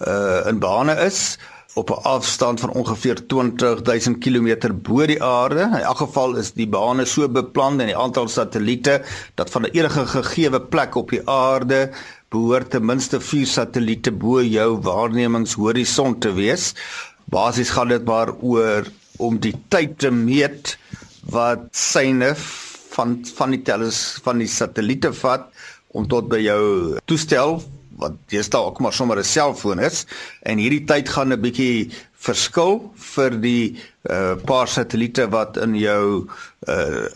uh 0.00 0.48
in 0.48 0.58
bane 0.58 0.96
is 1.04 1.38
op 1.78 1.90
'n 1.90 2.02
afstand 2.02 2.60
van 2.60 2.70
ongeveer 2.70 3.26
20000 3.26 4.18
km 4.18 4.72
bo 4.82 5.06
die 5.06 5.22
aarde. 5.22 5.60
In 5.60 5.84
elk 5.90 5.96
geval 5.96 6.36
is 6.36 6.52
die 6.52 6.68
bane 6.68 7.04
so 7.04 7.28
beplan 7.28 7.80
en 7.80 7.86
die 7.86 7.96
aantal 7.96 8.28
satelliete 8.28 9.02
dat 9.34 9.50
van 9.50 9.64
enige 9.64 10.06
gegeewe 10.06 10.60
plek 10.60 10.94
op 10.94 11.10
die 11.10 11.22
aarde 11.28 11.90
behoort 12.28 12.70
ten 12.70 12.84
minste 12.84 13.20
4 13.20 13.46
satelliete 13.46 14.12
bo 14.12 14.42
jou 14.42 14.80
waarnemingshorison 14.80 16.18
te 16.18 16.32
wees. 16.32 16.74
Basies 17.24 17.70
gaan 17.70 17.88
dit 17.88 18.04
maar 18.04 18.32
oor 18.40 18.88
om 19.16 19.38
die 19.38 19.54
tyd 19.68 19.98
te 19.98 20.10
meet 20.10 20.78
wat 21.30 21.68
syne 21.70 22.34
van 22.96 23.18
van 23.34 23.50
die 23.50 23.62
tellers 23.62 24.18
van 24.22 24.38
die 24.38 24.50
satelliete 24.50 25.12
vat 25.12 25.48
om 25.96 26.08
tot 26.08 26.28
by 26.28 26.40
jou 26.42 26.62
toestel 27.04 27.62
wat 27.98 28.14
deesdae 28.30 28.62
ook 28.62 28.80
maar 28.80 28.92
sommer 28.92 29.18
'n 29.18 29.24
selfoon 29.24 29.80
is 29.80 30.06
en 30.42 30.58
hierdie 30.58 30.84
tyd 30.84 31.08
gaan 31.08 31.32
'n 31.32 31.40
bietjie 31.40 31.90
verskil 32.18 32.92
vir 33.14 33.30
die 33.40 33.78
uh, 34.10 34.34
paar 34.46 34.68
satelliete 34.68 35.28
wat 35.30 35.56
in 35.56 35.74
jou 35.74 36.26
uh, 36.68 37.06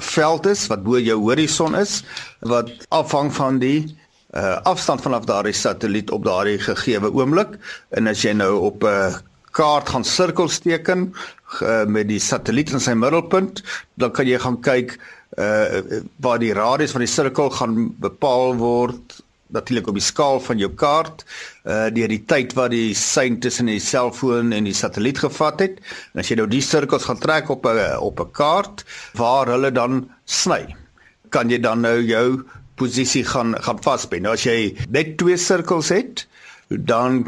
veld 0.00 0.46
is 0.46 0.66
wat 0.66 0.82
bo 0.82 0.98
jou 0.98 1.18
horison 1.20 1.74
is 1.74 2.02
wat 2.40 2.70
afhang 2.88 3.32
van 3.34 3.58
die 3.58 3.96
uh, 4.34 4.58
afstand 4.62 5.02
vanaf 5.02 5.24
daardie 5.24 5.54
satelliet 5.54 6.10
op 6.10 6.24
daardie 6.24 6.58
gegeewe 6.58 7.10
oomblik. 7.14 7.58
En 7.94 8.06
as 8.10 8.22
jy 8.22 8.32
nou 8.32 8.54
op 8.70 8.82
'n 8.82 8.86
uh, 8.86 9.14
kaart 9.54 9.88
gaan 9.88 10.04
sirkels 10.04 10.58
teken 10.58 11.14
uh, 11.62 11.84
met 11.86 12.08
die 12.08 12.18
satelliet 12.18 12.72
in 12.74 12.80
sy 12.82 12.94
middelpunt 12.98 13.62
dan 13.94 14.10
kan 14.10 14.26
jy 14.26 14.38
gaan 14.38 14.58
kyk 14.60 14.98
uh 15.38 16.00
waar 16.22 16.38
die 16.38 16.54
radius 16.54 16.92
van 16.94 17.02
die 17.04 17.10
sirkel 17.10 17.50
gaan 17.50 17.94
bepaal 17.98 18.54
word 18.56 19.22
natuurlik 19.54 19.88
op 19.90 19.98
die 19.98 20.04
skaal 20.04 20.40
van 20.40 20.58
jou 20.58 20.70
kaart 20.78 21.24
uh 21.64 21.88
deur 21.94 22.08
die 22.12 22.22
tyd 22.30 22.54
wat 22.58 22.70
die 22.74 22.94
sein 22.98 23.40
tussen 23.40 23.70
die 23.70 23.80
selfoon 23.82 24.52
en 24.52 24.68
die 24.68 24.76
satelliet 24.76 25.18
gevat 25.22 25.60
het. 25.60 25.80
En 26.14 26.22
as 26.22 26.30
jy 26.30 26.38
nou 26.40 26.48
die 26.50 26.62
sirkels 26.64 27.08
gaan 27.08 27.20
trek 27.22 27.50
op 27.50 27.66
'n 27.66 27.98
op 27.98 28.20
'n 28.20 28.32
kaart 28.32 28.84
waar 29.14 29.46
hulle 29.46 29.70
dan 29.70 30.08
sny, 30.24 30.76
kan 31.30 31.50
jy 31.50 31.58
dan 31.58 31.80
nou 31.80 32.00
jou 32.02 32.44
posisie 32.76 33.24
gaan 33.24 33.54
gaan 33.62 33.82
vasbin. 33.82 34.22
Nou 34.22 34.34
as 34.34 34.44
jy 34.46 34.74
net 34.90 35.16
twee 35.18 35.36
sirkels 35.36 35.88
het, 35.88 36.26
dan 36.68 37.24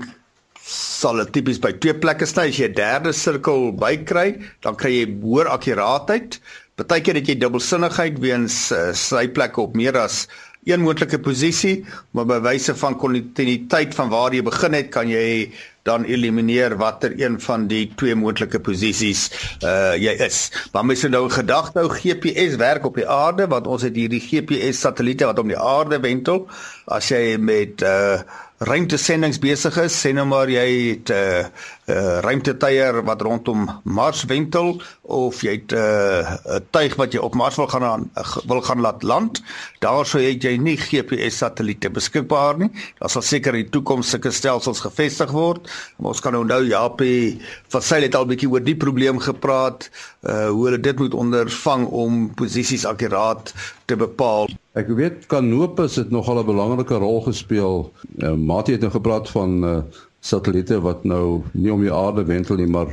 sal 0.67 1.17
dit 1.23 1.33
tipies 1.37 1.61
by 1.63 1.73
twee 1.79 1.95
plekke 1.95 2.27
sny. 2.27 2.49
As 2.51 2.59
jy 2.59 2.69
'n 2.69 2.75
derde 2.75 3.13
sirkel 3.13 3.73
bykry, 3.73 4.41
dan 4.63 4.77
kry 4.77 4.91
jy 4.91 5.07
hoër 5.23 5.49
akkuraatheid. 5.49 6.41
Partykeer 6.77 7.17
het 7.17 7.29
jy 7.31 7.39
dubbelsinnigheid 7.41 8.19
weens 8.21 8.67
uh, 8.75 8.91
sy 8.93 9.23
plekke 9.33 9.63
op 9.63 9.77
meer 9.81 9.97
as 9.97 10.27
een 10.67 10.83
moontlike 10.83 11.23
posisie, 11.25 11.87
maar 12.13 12.27
by 12.29 12.37
wyse 12.45 12.75
van 12.77 12.99
kontinuïteit 13.01 13.95
van 13.97 14.11
waar 14.13 14.35
jy 14.35 14.43
begin 14.45 14.75
het, 14.77 14.91
kan 14.93 15.09
jy 15.09 15.49
dan 15.87 16.05
elimineer 16.05 16.75
watter 16.77 17.15
een 17.17 17.39
van 17.41 17.69
die 17.71 17.85
twee 17.97 18.17
moontlike 18.19 18.59
posisies 18.67 19.29
uh 19.65 19.95
jy 19.97 20.17
is. 20.27 20.41
Maar 20.75 20.85
mens 20.91 21.05
moet 21.07 21.15
nou 21.15 21.23
gedagte 21.31 21.81
hou 21.81 21.93
GPS 21.95 22.59
werk 22.61 22.85
op 22.91 22.99
die 22.99 23.07
aarde 23.09 23.47
want 23.53 23.71
ons 23.71 23.87
het 23.87 23.97
hierdie 23.97 24.21
GPS 24.25 24.83
satelliete 24.83 25.31
wat 25.31 25.39
om 25.39 25.55
die 25.55 25.61
aarde 25.61 26.03
wentel. 26.03 26.45
As 26.91 27.09
jy 27.15 27.39
met 27.39 27.87
uh 27.87 28.19
ruimtesendings 28.57 29.37
besig 29.39 29.77
is, 29.83 29.97
sê 30.01 30.15
nou 30.17 30.25
maar 30.29 30.49
jy 30.49 30.67
het 30.89 31.11
uh, 31.13 31.43
uh, 31.87 32.19
ruimtetuier 32.21 33.03
wat 33.05 33.23
rondom 33.23 33.67
Mars 33.85 34.25
wentel 34.25 34.81
of 35.03 35.43
jy 35.43 35.53
het 35.61 35.73
'n 35.73 35.79
uh, 35.79 36.59
tuig 36.71 36.95
wat 36.95 37.13
jy 37.13 37.21
op 37.21 37.35
Mars 37.35 37.57
wil 37.57 37.67
gaan 37.67 37.85
aan, 37.85 38.11
wil 38.47 38.61
gaan 38.61 38.81
laat 38.81 39.03
land, 39.03 39.43
daarso 39.79 40.19
het 40.19 40.43
jy 40.43 40.57
nie 40.57 40.77
GPS 40.77 41.37
satelliete 41.37 41.91
beskikbaar 41.91 42.59
nie. 42.59 42.71
Daar 42.99 43.11
sal 43.11 43.23
seker 43.23 43.55
in 43.55 43.63
die 43.63 43.71
toekoms 43.71 44.11
sulke 44.11 44.31
stelsels 44.31 44.81
gevestig 44.81 45.31
word. 45.31 45.71
Maar 45.97 46.09
ons 46.09 46.21
kan 46.21 46.33
nou 46.33 46.45
nou 46.45 46.63
Japie 46.65 47.41
van 47.69 47.83
sy 47.83 48.01
het 48.03 48.15
al 48.15 48.27
bietjie 48.27 48.51
oor 48.51 48.65
die 48.65 48.77
probleem 48.77 49.19
gepraat, 49.19 49.91
uh 50.23 50.49
hoe 50.51 50.65
hulle 50.65 50.81
dit 50.81 50.99
moet 50.99 51.15
ondervang 51.15 51.87
om 51.87 52.35
posisies 52.35 52.85
akkuraat 52.87 53.53
te 53.87 53.97
bepaal. 53.97 54.49
Ek 54.77 54.89
weet 54.89 55.27
Canopus 55.27 55.97
het 55.97 56.11
nogal 56.11 56.43
'n 56.43 56.47
belangrike 56.47 56.95
rol 56.95 57.23
gespeel. 57.23 57.93
Uh, 58.19 58.35
Mati 58.35 58.73
het 58.73 58.81
nou 58.81 58.93
gepraat 58.93 59.31
van 59.31 59.65
uh, 59.65 59.79
satelliete 60.27 60.81
wat 60.83 61.05
nou 61.07 61.43
nie 61.53 61.73
om 61.73 61.85
die 61.85 61.93
aarde 61.93 62.25
wentel 62.27 62.59
nie, 62.61 62.71
maar 62.71 62.91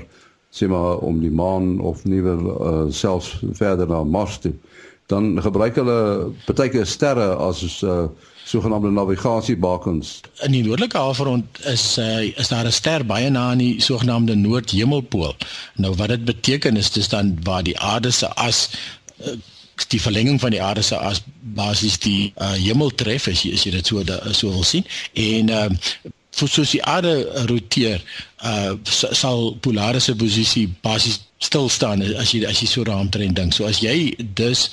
sê 0.54 0.69
maar 0.69 1.02
om 1.02 1.22
die 1.22 1.34
maan 1.34 1.80
of 1.82 2.04
nie 2.06 2.22
wel 2.22 2.43
uh, 2.54 2.84
selfs 2.93 3.39
verder 3.58 3.89
na 3.89 4.04
Mars 4.04 4.38
toe. 4.43 4.54
Dan 5.12 5.34
gebruik 5.41 5.76
hulle 5.82 5.98
baie 6.46 6.86
sterre 6.86 7.34
as 7.41 7.63
uh, 7.82 8.06
sogenaamde 8.46 8.91
navigasiebakens. 8.93 10.19
In 10.46 10.54
die 10.54 10.63
noordelike 10.63 10.98
halfrond 10.98 11.60
is 11.72 11.98
uh, 11.98 12.22
is 12.22 12.52
daar 12.54 12.69
'n 12.69 12.72
ster 12.72 13.06
baie 13.06 13.30
na 13.30 13.50
aan 13.50 13.63
die 13.63 13.82
sogenaamde 13.82 14.36
noordhemelpool. 14.36 15.36
Nou 15.76 15.96
wat 15.96 16.13
dit 16.13 16.26
beteken 16.26 16.78
is 16.78 16.91
dis 16.91 17.10
dan 17.10 17.38
waar 17.43 17.63
die 17.63 17.80
aarde 17.80 18.12
se 18.12 18.30
as 18.36 18.69
uh, 19.26 19.34
die 19.88 20.02
verlenging 20.02 20.39
van 20.39 20.52
die 20.52 20.62
aarde 20.62 20.82
se 20.82 20.98
as 20.98 21.24
basies 21.41 21.98
die 22.00 22.34
uh, 22.38 22.52
hemel 22.52 22.91
tref 22.96 23.28
as 23.28 23.41
jy 23.41 23.54
as 23.54 23.63
jy 23.63 23.72
dit 23.72 23.88
so 23.88 24.04
da, 24.04 24.19
so 24.32 24.50
wil 24.50 24.63
sien 24.63 24.86
en 25.13 25.50
uh, 25.50 25.69
soos 26.34 26.74
die 26.74 26.82
aarde 26.84 27.13
roteer 27.50 28.02
uh, 28.43 28.74
sal 28.84 29.54
Polaris 29.62 30.10
se 30.10 30.15
posisie 30.17 30.67
basies 30.84 31.22
stil 31.43 31.67
staan 31.69 32.02
as 32.19 32.32
jy 32.32 32.43
as 32.48 32.62
jy 32.63 32.67
so 32.69 32.86
raamtrend 32.88 33.36
dink. 33.36 33.56
So 33.56 33.67
as 33.67 33.82
jy 33.84 34.13
dus 34.38 34.69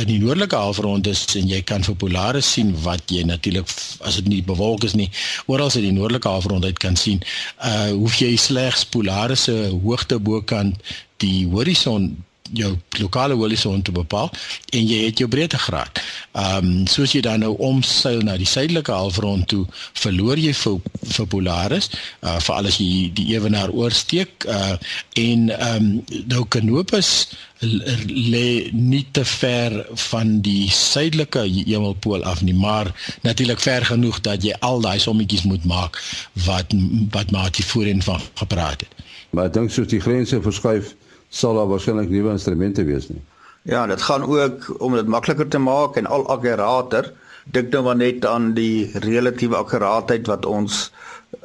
in 0.00 0.08
die 0.08 0.18
noordelike 0.22 0.58
halfrond 0.58 1.06
is 1.10 1.22
en 1.38 1.48
jy 1.50 1.60
kan 1.66 1.86
vir 1.86 1.96
Polaris 2.02 2.48
sien 2.56 2.72
wat 2.84 3.12
jy 3.14 3.22
natuurlik 3.28 3.70
as 4.06 4.18
dit 4.18 4.30
nie 4.32 4.40
bewolk 4.46 4.86
is 4.88 4.96
nie, 4.98 5.10
oral 5.46 5.70
in 5.78 5.86
die 5.86 5.94
noordelike 5.94 6.30
halfrond 6.30 6.66
uit 6.66 6.80
kan 6.82 6.98
sien, 6.98 7.22
uh 7.62 7.92
hoef 7.94 8.18
jy 8.22 8.34
slegs 8.40 8.84
Polaris 8.90 9.46
se 9.48 9.54
hoogte 9.84 10.18
bokant 10.18 10.78
die 11.22 11.46
horison 11.52 12.10
jou 12.54 12.72
lokale 12.98 13.34
horison 13.34 13.82
te 13.82 13.92
bepaal 13.92 14.30
en 14.72 14.86
jy 14.86 15.04
het 15.06 15.18
jou 15.22 15.28
breedtegraad. 15.30 16.02
Ehm 16.32 16.70
um, 16.70 16.86
soos 16.90 17.12
jy 17.14 17.22
dan 17.24 17.44
nou 17.44 17.54
omseil 17.58 18.22
na 18.26 18.36
die 18.40 18.48
suidelike 18.48 18.92
halfrond 18.92 19.48
toe, 19.50 19.64
verloor 19.98 20.38
jy 20.38 20.54
vir 20.54 20.80
vir 21.16 21.26
Polaris, 21.26 21.90
uh 22.22 22.38
vir 22.40 22.54
alles 22.54 22.80
jy 22.80 23.10
die 23.14 23.30
ewenaar 23.34 23.70
oorsteek 23.70 24.48
uh 24.48 24.76
en 25.18 25.50
ehm 25.50 25.76
um, 25.76 25.92
nou 26.30 26.44
Canopus 26.48 27.30
lê 27.60 28.70
nie 28.72 29.06
te 29.12 29.24
ver 29.24 29.74
van 30.08 30.38
die 30.40 30.70
suidelike 30.72 31.42
hemelpool 31.44 32.24
af 32.24 32.40
nie, 32.42 32.54
maar 32.54 32.88
natuurlik 33.22 33.60
ver 33.60 33.84
genoeg 33.84 34.20
dat 34.20 34.44
jy 34.44 34.54
al 34.64 34.80
daai 34.80 34.98
sommetjies 34.98 35.44
moet 35.44 35.64
maak 35.64 36.00
wat 36.46 36.72
wat 37.12 37.30
Mati 37.30 37.62
voorheen 37.62 38.02
van 38.02 38.20
gepraat 38.34 38.80
het. 38.80 39.04
Maar 39.30 39.50
ek 39.50 39.54
dink 39.58 39.70
soos 39.70 39.90
die 39.92 40.00
grense 40.00 40.40
verskuif 40.42 40.94
sal 41.30 41.54
daar 41.58 41.70
waarskynlik 41.70 42.10
nuwe 42.10 42.34
instrumente 42.34 42.84
wees 42.84 43.08
nie. 43.08 43.22
Ja, 43.62 43.86
dit 43.86 44.02
gaan 44.02 44.24
ook 44.24 44.70
om 44.78 44.94
dit 44.96 45.06
makliker 45.06 45.48
te 45.48 45.58
maak 45.58 45.96
en 45.96 46.06
al 46.06 46.26
akkurater. 46.32 47.12
Dink 47.44 47.70
nou 47.72 47.82
maar 47.84 47.96
net 47.96 48.24
aan 48.26 48.52
die 48.54 48.90
relatiewe 49.04 49.56
akkuraatheid 49.56 50.26
wat 50.26 50.46
ons 50.46 50.90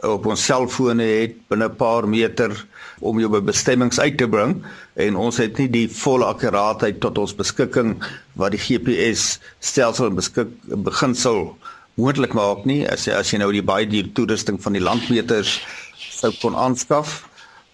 op 0.01 0.25
ons 0.25 0.45
selfone 0.45 1.03
het 1.03 1.35
binne 1.49 1.67
'n 1.69 1.75
paar 1.75 2.07
meter 2.09 2.51
om 2.99 3.19
jou 3.19 3.29
by 3.29 3.41
bestemmings 3.41 3.99
uit 3.99 4.17
te 4.17 4.27
bring 4.27 4.63
en 4.93 5.15
ons 5.15 5.37
het 5.37 5.57
nie 5.57 5.67
die 5.69 5.87
volle 5.89 6.25
akkuraatheid 6.25 6.99
tot 6.99 7.17
ons 7.17 7.35
beskikking 7.35 8.03
wat 8.33 8.51
die 8.51 8.59
GPS 8.59 9.39
stelsel 9.59 10.09
beskik 10.11 10.47
beginsel 10.63 11.57
moontlik 11.95 12.33
maak 12.33 12.65
nie 12.65 12.81
as 12.89 13.07
as 13.07 13.31
jy 13.31 13.39
nou 13.39 13.51
die 13.51 13.63
baie 13.63 13.87
duur 13.87 14.11
toerusting 14.13 14.61
van 14.61 14.73
die 14.73 14.83
landmeters 14.83 15.59
sou 15.97 16.31
kon 16.41 16.55
aanskaf. 16.55 17.23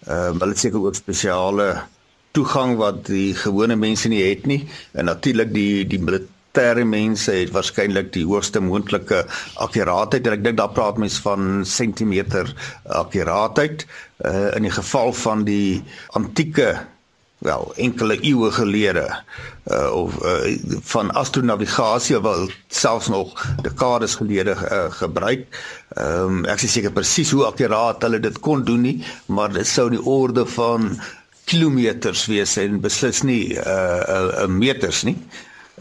Ehm 0.08 0.36
uh, 0.36 0.39
hulle 0.41 0.56
seker 0.58 0.82
ook 0.82 0.95
spesiale 0.95 1.84
toegang 2.32 2.78
wat 2.80 3.06
die 3.10 3.34
gewone 3.38 3.76
mense 3.76 4.12
nie 4.12 4.22
het 4.24 4.46
nie. 4.50 4.62
En 4.98 5.10
natuurlik 5.10 5.54
die 5.54 5.88
die 5.88 6.00
militêre 6.00 6.86
mense 6.88 7.34
het 7.36 7.52
waarskynlik 7.56 8.13
die 8.15 8.26
hoogste 8.28 8.62
moontlike 8.63 9.26
akkuraatheid. 9.63 10.28
En 10.28 10.38
ek 10.38 10.46
dink 10.48 10.62
daar 10.62 10.74
praat 10.76 11.02
mens 11.02 11.20
van 11.24 11.65
sentimeter 11.67 12.54
akkuraatheid. 12.86 13.86
Uh, 14.22 14.50
in 14.56 14.67
die 14.67 14.74
geval 14.74 15.13
van 15.17 15.46
die 15.48 15.84
antieke 16.17 16.76
wel 17.41 17.72
enkele 17.76 18.20
eeue 18.22 18.52
gelede 18.54 19.08
uh, 19.65 19.89
of 19.94 20.17
uh, 20.24 20.58
van 20.94 21.10
astronavigasie 21.12 22.20
wel 22.22 22.50
selfs 22.67 23.08
nog 23.08 23.34
dekades 23.62 24.15
gelede 24.15 24.54
uh, 24.54 24.91
gebruik. 24.91 25.48
Ehm 25.89 26.38
um, 26.38 26.46
ek 26.46 26.62
is 26.62 26.76
seker 26.78 26.94
presies 26.94 27.32
hoe 27.34 27.48
akkuraat 27.50 28.06
hulle 28.06 28.20
dit 28.22 28.38
kon 28.39 28.62
doen 28.63 28.86
nie, 28.86 29.00
maar 29.26 29.50
dit 29.54 29.67
sou 29.67 29.89
in 29.89 29.98
die 29.98 30.06
orde 30.06 30.46
van 30.54 30.94
kilometers 31.45 32.25
wees 32.32 32.58
en 32.58 32.80
beslis 32.82 33.23
nie 33.23 33.56
uh 33.58 33.62
uh, 33.62 34.43
uh 34.43 34.47
meters 34.47 35.04
nie. 35.04 35.17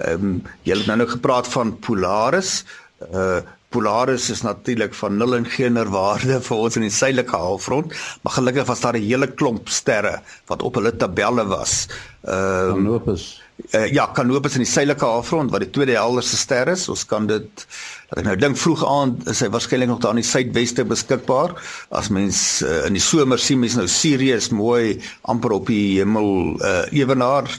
Ehm 0.00 0.26
um, 0.26 0.36
jy 0.64 0.76
het 0.76 0.86
nou 0.86 1.00
nou 1.02 1.08
gepraat 1.08 1.48
van 1.48 1.78
Polaris. 1.78 2.64
Uh 3.12 3.40
Polaris 3.70 4.30
is 4.34 4.40
natuurlik 4.42 4.94
van 4.98 5.16
nul 5.16 5.36
en 5.36 5.44
geen 5.46 5.78
waarde 5.94 6.40
vir 6.42 6.56
ons 6.56 6.76
in 6.76 6.82
die 6.82 6.90
suidelike 6.90 7.36
halfrond, 7.38 7.92
maar 8.22 8.34
gelukkig 8.34 8.66
was 8.66 8.80
daar 8.82 8.98
'n 8.98 9.06
hele 9.06 9.28
klomp 9.30 9.68
sterre 9.68 10.22
wat 10.46 10.62
op 10.62 10.74
hulle 10.74 10.96
tabelle 10.96 11.46
was. 11.46 11.86
Ehm 12.24 12.70
um, 12.70 12.74
Canopus. 12.74 13.42
Uh, 13.74 13.86
ja, 13.92 14.06
Canopus 14.14 14.56
in 14.56 14.64
die 14.64 14.70
suidelike 14.70 15.04
halfrond 15.04 15.50
wat 15.52 15.64
die 15.64 15.70
tweede 15.74 15.96
helderste 15.98 16.38
ster 16.40 16.70
is. 16.72 16.86
Ons 16.92 17.04
kan 17.08 17.26
dit 17.28 17.64
dat 18.10 18.20
ek 18.22 18.26
nou 18.26 18.36
dink 18.40 18.58
vroeg 18.58 18.82
aand 18.86 19.28
is 19.30 19.42
hy 19.44 19.50
waarskynlik 19.52 19.90
nog 19.90 20.00
daar 20.02 20.16
in 20.16 20.22
die 20.22 20.26
suidweste 20.26 20.86
beskikbaar. 20.88 21.54
As 21.94 22.10
mens 22.14 22.40
uh, 22.66 22.86
in 22.88 22.96
die 22.98 23.04
somer 23.04 23.42
sien 23.42 23.60
mens 23.62 23.76
nou 23.78 23.86
Sirius 23.90 24.50
mooi 24.54 24.98
amper 25.30 25.54
op 25.58 25.70
die 25.70 26.00
hemel 26.00 26.56
uh, 26.58 26.86
ewenaar 26.94 27.50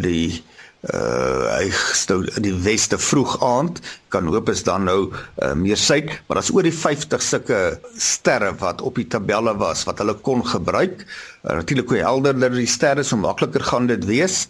die 0.00 0.42
uh 0.90 1.46
hy 1.52 1.68
stou 1.94 2.24
in 2.26 2.42
die 2.42 2.54
weste 2.64 2.98
vroeg 2.98 3.36
aand. 3.44 3.78
Kan 4.10 4.26
hoop 4.26 4.50
is 4.50 4.64
dan 4.66 4.88
nou 4.88 5.12
uh, 5.12 5.52
meer 5.54 5.78
suid 5.78 6.10
maar 6.26 6.40
daar's 6.40 6.50
oor 6.50 6.66
die 6.66 6.74
50 6.74 7.22
sulke 7.22 7.60
sterre 7.94 8.50
wat 8.58 8.82
op 8.82 8.98
die 8.98 9.06
tabelle 9.06 9.54
was 9.60 9.84
wat 9.86 10.02
hulle 10.02 10.16
kon 10.26 10.42
gebruik. 10.46 11.04
Uh, 11.44 11.60
natuurlik 11.60 11.94
hoe 11.94 12.02
helderder 12.02 12.56
die 12.58 12.66
sterre 12.66 13.06
so 13.06 13.16
makliker 13.20 13.62
gaan 13.70 13.86
dit 13.86 14.04
wees. 14.10 14.48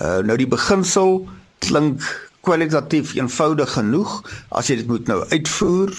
Uh 0.00 0.22
nou 0.24 0.38
die 0.40 0.48
beginsel 0.48 1.26
klink 1.64 2.00
kwalitatief 2.44 3.14
eenvoudig 3.16 3.76
genoeg. 3.76 4.22
As 4.56 4.68
jy 4.68 4.80
dit 4.80 4.88
moet 4.88 5.08
nou 5.08 5.20
uitvoer 5.32 5.92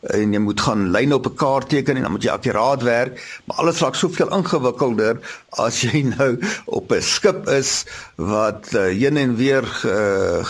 en 0.00 0.32
jy 0.32 0.38
moet 0.38 0.60
gaan 0.62 0.90
lyne 0.94 1.14
op 1.14 1.26
'n 1.26 1.34
kaart 1.34 1.68
teken 1.68 1.96
en 1.96 2.02
dan 2.02 2.10
moet 2.10 2.22
jy 2.22 2.30
akkuraat 2.30 2.82
werk, 2.82 3.42
maar 3.44 3.56
alles 3.56 3.80
raak 3.80 3.94
soveel 3.94 4.30
ingewikkelder 4.30 5.18
as 5.58 5.80
jy 5.86 6.02
nou 6.02 6.38
op 6.66 6.92
'n 6.92 7.02
skip 7.02 7.48
is 7.48 7.84
wat 8.16 8.70
uh, 8.74 8.86
heen 8.94 9.16
en 9.16 9.36
weer 9.36 9.64
uh, 9.84 10.44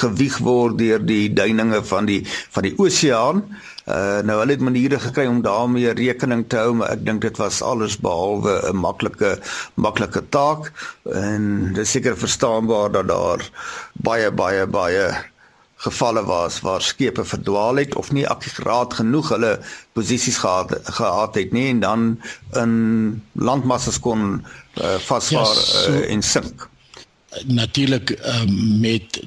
gewieg 0.00 0.38
word 0.38 0.78
deur 0.78 1.02
die 1.06 1.32
duininge 1.32 1.84
van 1.84 2.06
die 2.06 2.22
van 2.50 2.62
die 2.62 2.74
oseaan. 2.78 3.42
Uh, 3.86 4.18
nou 4.26 4.38
hulle 4.38 4.52
het 4.52 4.60
maniere 4.60 4.98
gekry 4.98 5.26
om 5.26 5.42
daarmee 5.42 5.92
rekening 5.94 6.48
te 6.48 6.56
hou, 6.56 6.74
maar 6.74 6.90
ek 6.90 7.04
dink 7.06 7.20
dit 7.22 7.36
was 7.38 7.62
alles 7.62 7.98
behalwe 7.98 8.70
'n 8.70 8.76
maklike 8.76 9.38
maklike 9.74 10.22
taak 10.28 10.72
en 11.04 11.72
dit 11.72 11.84
is 11.84 11.90
seker 11.90 12.16
verstaanbaar 12.16 12.90
dat 12.92 13.08
daar 13.08 13.50
baie 13.92 14.30
baie 14.30 14.66
baie 14.66 15.14
gevalle 15.76 16.24
was 16.24 16.60
waar 16.60 16.82
skepe 16.82 17.24
verdwaal 17.24 17.76
het 17.76 17.94
of 17.94 18.12
nie 18.12 18.26
akkuraat 18.28 18.94
genoeg 18.94 19.28
hulle 19.34 19.52
posisies 19.92 20.38
gehad 20.40 20.72
gehad 20.98 21.34
het 21.34 21.52
nie 21.52 21.68
en 21.68 21.80
dan 21.80 22.06
in 22.52 22.72
landmassas 23.32 24.00
kon 24.00 24.22
uh, 24.40 24.94
vasvaar 25.08 25.56
ja, 25.56 25.66
so, 25.68 25.92
uh, 25.92 26.12
en 26.12 26.22
sink. 26.22 26.68
Natuurlik 27.44 28.10
uh, 28.16 28.44
met 28.80 29.20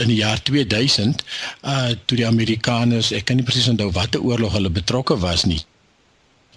in 0.00 0.08
die 0.08 0.16
jaar 0.16 0.42
2000 0.42 1.24
uh 1.62 1.90
toe 2.04 2.16
die 2.16 2.26
Amerikaners 2.26 3.12
ek 3.12 3.28
kan 3.28 3.36
nie 3.38 3.46
presies 3.46 3.68
onthou 3.68 3.90
watter 3.92 4.24
oorlog 4.24 4.56
hulle 4.56 4.72
betrokke 4.72 5.18
was 5.20 5.44
nie 5.44 5.60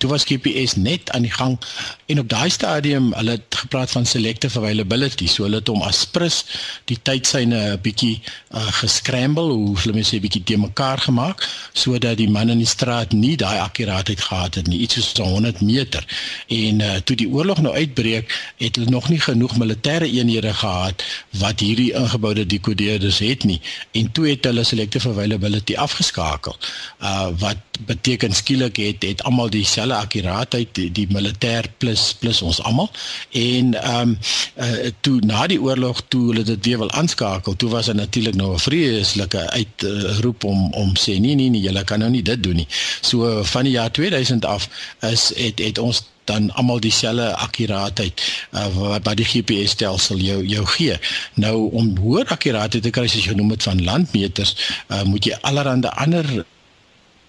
Toe 0.05 0.13
was 0.13 0.25
GPS 0.29 0.75
net 0.75 1.09
aan 1.11 1.23
die 1.25 1.31
gang 1.33 1.57
en 2.05 2.19
op 2.21 2.27
daai 2.29 2.49
stadium 2.53 3.07
hulle 3.17 3.39
het 3.39 3.55
gepraat 3.57 3.89
van 3.91 4.05
selective 4.05 4.59
availability. 4.59 5.25
So 5.27 5.47
hulle 5.47 5.57
het 5.63 5.71
hom 5.71 5.81
aspris 5.81 6.43
die 6.85 6.97
tydsyne 7.01 7.61
'n 7.71 7.79
bietjie 7.81 8.21
uh, 8.21 8.67
gescramble 8.81 9.49
hoe 9.49 9.73
hulle 9.81 9.95
mense 9.97 10.15
'n 10.15 10.21
bietjie 10.21 10.43
te 10.43 10.57
mekaar 10.61 11.01
gemaak 11.07 11.41
sodat 11.73 12.17
die 12.21 12.29
man 12.29 12.53
in 12.53 12.61
die 12.61 12.69
straat 12.69 13.17
nie 13.17 13.33
daai 13.35 13.57
akkuraatheid 13.59 14.21
gehad 14.21 14.55
het 14.55 14.67
nie 14.67 14.79
iets 14.85 14.93
soos 14.93 15.17
100 15.17 15.61
meter. 15.61 16.05
En 16.47 16.79
uh, 16.79 16.95
toe 17.03 17.15
die 17.15 17.29
oorlog 17.29 17.61
nou 17.61 17.73
uitbreek 17.73 18.53
het 18.57 18.75
hulle 18.75 18.89
nog 18.89 19.09
nie 19.09 19.19
genoeg 19.19 19.57
militêre 19.57 20.05
eenhede 20.05 20.53
gehad 20.53 21.03
wat 21.29 21.59
hierdie 21.59 21.93
ingeboude 21.93 22.45
dekodeerders 22.45 23.19
het 23.19 23.43
nie. 23.43 23.61
En 23.91 24.11
toe 24.11 24.29
het 24.29 24.45
hulle 24.45 24.63
selective 24.63 25.09
availability 25.09 25.75
afgeskakel. 25.75 26.55
Uh, 27.01 27.27
wat 27.39 27.57
beteken 27.79 28.33
skielik 28.33 28.75
het 28.75 29.03
het 29.03 29.23
almal 29.23 29.49
dieselfde 29.49 29.94
akkuraatheid 29.95 30.73
die, 30.77 30.89
die 30.91 31.07
militêr 31.11 31.69
plus 31.77 32.13
plus 32.19 32.41
ons 32.41 32.61
almal 32.61 32.89
en 33.31 33.73
ehm 33.73 34.15
um, 34.15 34.17
uh, 34.55 34.91
toe 35.05 35.19
na 35.25 35.47
die 35.47 35.61
oorlog 35.61 36.01
toe 36.07 36.23
hulle 36.29 36.43
dit 36.43 36.65
weer 36.65 36.81
wil 36.83 36.91
aanskakel 36.91 37.55
toe 37.55 37.69
was 37.69 37.91
dit 37.91 37.95
natuurlik 37.95 38.35
nou 38.35 38.53
'n 38.53 38.65
vreeslike 38.67 39.49
uitroep 39.49 40.43
om 40.43 40.73
om 40.73 40.95
sê 40.97 41.19
nee 41.19 41.35
nee 41.35 41.49
nee 41.49 41.61
julle 41.61 41.83
kan 41.83 41.99
nou 41.99 42.09
nie 42.09 42.23
dit 42.23 42.43
doen 42.43 42.55
nie 42.55 42.67
so 43.01 43.43
van 43.43 43.63
die 43.63 43.77
jaar 43.77 43.91
2000 43.91 44.45
af 44.45 44.69
is 45.01 45.31
het 45.35 45.59
het 45.59 45.77
ons 45.77 46.03
dan 46.25 46.53
almal 46.53 46.79
dieselfde 46.79 47.35
akkuraatheid 47.35 48.21
uh, 48.51 48.67
wat 48.77 49.05
by 49.05 49.13
die 49.17 49.27
GPS 49.29 49.75
stelsel 49.77 50.21
jou 50.21 50.41
jou 50.45 50.65
gee. 50.75 50.97
Nou 51.41 51.69
om 51.71 51.93
hoër 52.01 52.33
akkuraatheid 52.35 52.83
te 52.83 52.93
kry 52.93 53.05
as 53.05 53.15
jy 53.17 53.27
genoem 53.29 53.53
het 53.55 53.65
van 53.67 53.83
landmeters, 53.85 54.55
uh, 54.89 55.03
moet 55.05 55.29
jy 55.29 55.37
allerlei 55.41 55.93
ander 55.93 56.45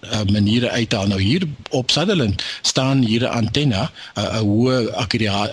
uh, 0.01 0.21
maniere 0.31 0.69
uithaal. 0.69 1.07
Nou 1.07 1.21
hier 1.21 1.43
op 1.69 1.91
Sutherland 1.91 2.43
staan 2.61 3.03
hier 3.03 3.21
'n 3.21 3.31
antenna, 3.31 3.91
'n 4.15 4.19
uh, 4.19 4.39
hoë 4.39 4.91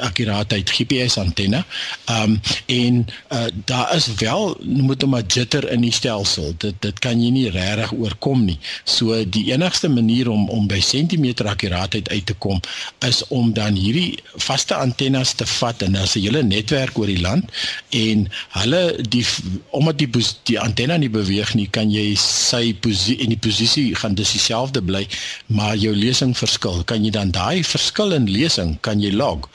akkuraatheid 0.01 0.71
GPS 0.71 1.17
antenna. 1.19 1.65
Ehm 2.05 2.23
um, 2.23 2.41
en 2.67 3.07
uh, 3.33 3.45
daar 3.65 3.95
is 3.95 4.15
wel 4.15 4.57
moet 4.63 5.03
hom 5.03 5.17
'n 5.17 5.25
jitter 5.27 5.71
in 5.71 5.81
die 5.81 5.93
stelsel. 5.93 6.55
Dit 6.59 6.75
dit 6.79 6.99
kan 6.99 7.23
jy 7.23 7.31
nie 7.31 7.51
regtig 7.51 7.93
oorkom 7.93 8.45
nie. 8.45 8.59
So 8.85 9.29
die 9.29 9.53
enigste 9.53 9.89
manier 9.89 10.31
om 10.31 10.49
om 10.49 10.67
by 10.67 10.81
sentimeter 10.81 11.47
akkuraatheid 11.47 12.09
uit 12.09 12.27
te 12.27 12.35
kom 12.35 12.61
is 12.99 13.27
om 13.29 13.53
dan 13.53 13.75
hierdie 13.75 14.19
vaste 14.37 14.75
antennes 14.75 15.33
te 15.33 15.47
vat 15.47 15.83
en 15.83 15.97
as 15.97 16.15
'n 16.15 16.21
hele 16.21 16.43
netwerk 16.43 16.99
oor 16.99 17.07
die 17.07 17.21
land 17.21 17.45
en 17.91 18.29
hulle 18.49 18.99
die 19.09 19.27
omdat 19.71 19.99
die 19.99 20.09
die 20.43 20.61
antenna 20.61 20.97
nie 20.97 21.11
beweeg 21.11 21.55
nie, 21.55 21.69
kan 21.71 21.91
jy 21.91 22.15
sy 22.19 22.75
posisie 22.75 23.19
en 23.19 23.29
die 23.29 23.41
posisie 23.49 23.95
gaan 23.95 24.15
dis 24.15 24.34
dieselfde 24.35 24.83
bly, 24.83 25.05
maar 25.47 25.77
jou 25.81 25.95
lesing 25.97 26.35
verskil. 26.37 26.83
Kan 26.89 27.07
jy 27.07 27.13
dan 27.15 27.33
daai 27.35 27.65
verskil 27.67 28.15
in 28.17 28.29
lesing 28.31 28.77
kan 28.85 29.03
jy 29.03 29.13
log? 29.15 29.49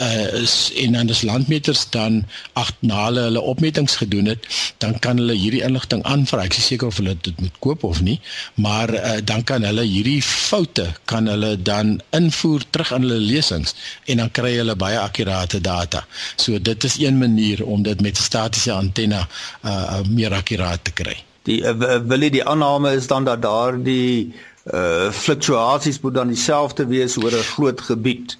Uh 0.00 0.40
is 0.40 0.70
en 0.80 0.94
dan 0.96 1.10
as 1.12 1.22
landmeters 1.28 1.82
dan 1.92 2.22
ag 2.56 2.70
na 2.80 3.04
hulle 3.06 3.26
hulle 3.28 3.42
opmetings 3.52 3.98
gedoen 4.00 4.30
het, 4.32 4.46
dan 4.80 4.96
kan 5.04 5.20
hulle 5.20 5.36
hierdie 5.36 5.62
inligting 5.66 6.04
aanvra. 6.08 6.46
Ek 6.48 6.56
is 6.56 6.70
seker 6.72 6.88
of 6.88 7.00
hulle 7.02 7.16
dit 7.20 7.42
moet 7.44 7.58
koop 7.64 7.84
of 7.84 8.00
nie, 8.04 8.18
maar 8.54 8.92
uh 8.94 9.18
dan 9.24 9.44
kan 9.44 9.66
hulle 9.68 9.84
hierdie 9.84 10.22
foute 10.24 10.88
kan 11.10 11.28
hulle 11.30 11.54
dan 11.60 11.98
invoer 12.16 12.64
terug 12.70 12.94
in 12.96 13.06
hulle 13.06 13.20
lesings 13.20 13.76
en 14.06 14.24
dan 14.24 14.32
kry 14.32 14.54
hulle 14.60 14.78
baie 14.78 14.98
akkurate 15.02 15.60
data. 15.60 16.06
So 16.36 16.58
dit 16.58 16.88
is 16.88 16.96
een 17.02 17.18
manier 17.18 17.64
om 17.64 17.82
dit 17.82 18.00
met 18.00 18.16
statiese 18.16 18.72
antenna 18.72 19.26
uh 19.64 20.00
meer 20.08 20.34
akkuraat 20.40 20.84
te 20.88 20.96
kry 21.02 21.18
die 21.48 21.60
uh, 21.62 21.98
wil 22.06 22.28
die 22.30 22.44
aanname 22.44 22.94
is 22.98 23.06
dan 23.06 23.24
dat 23.24 23.42
daar 23.42 23.78
die 23.82 24.34
uh 24.72 25.10
fluktuasies 25.10 26.00
moet 26.00 26.14
dan 26.14 26.28
dieselfde 26.30 26.86
wees 26.86 27.16
oor 27.18 27.32
'n 27.34 27.50
groot 27.54 27.80
gebied 27.80 28.36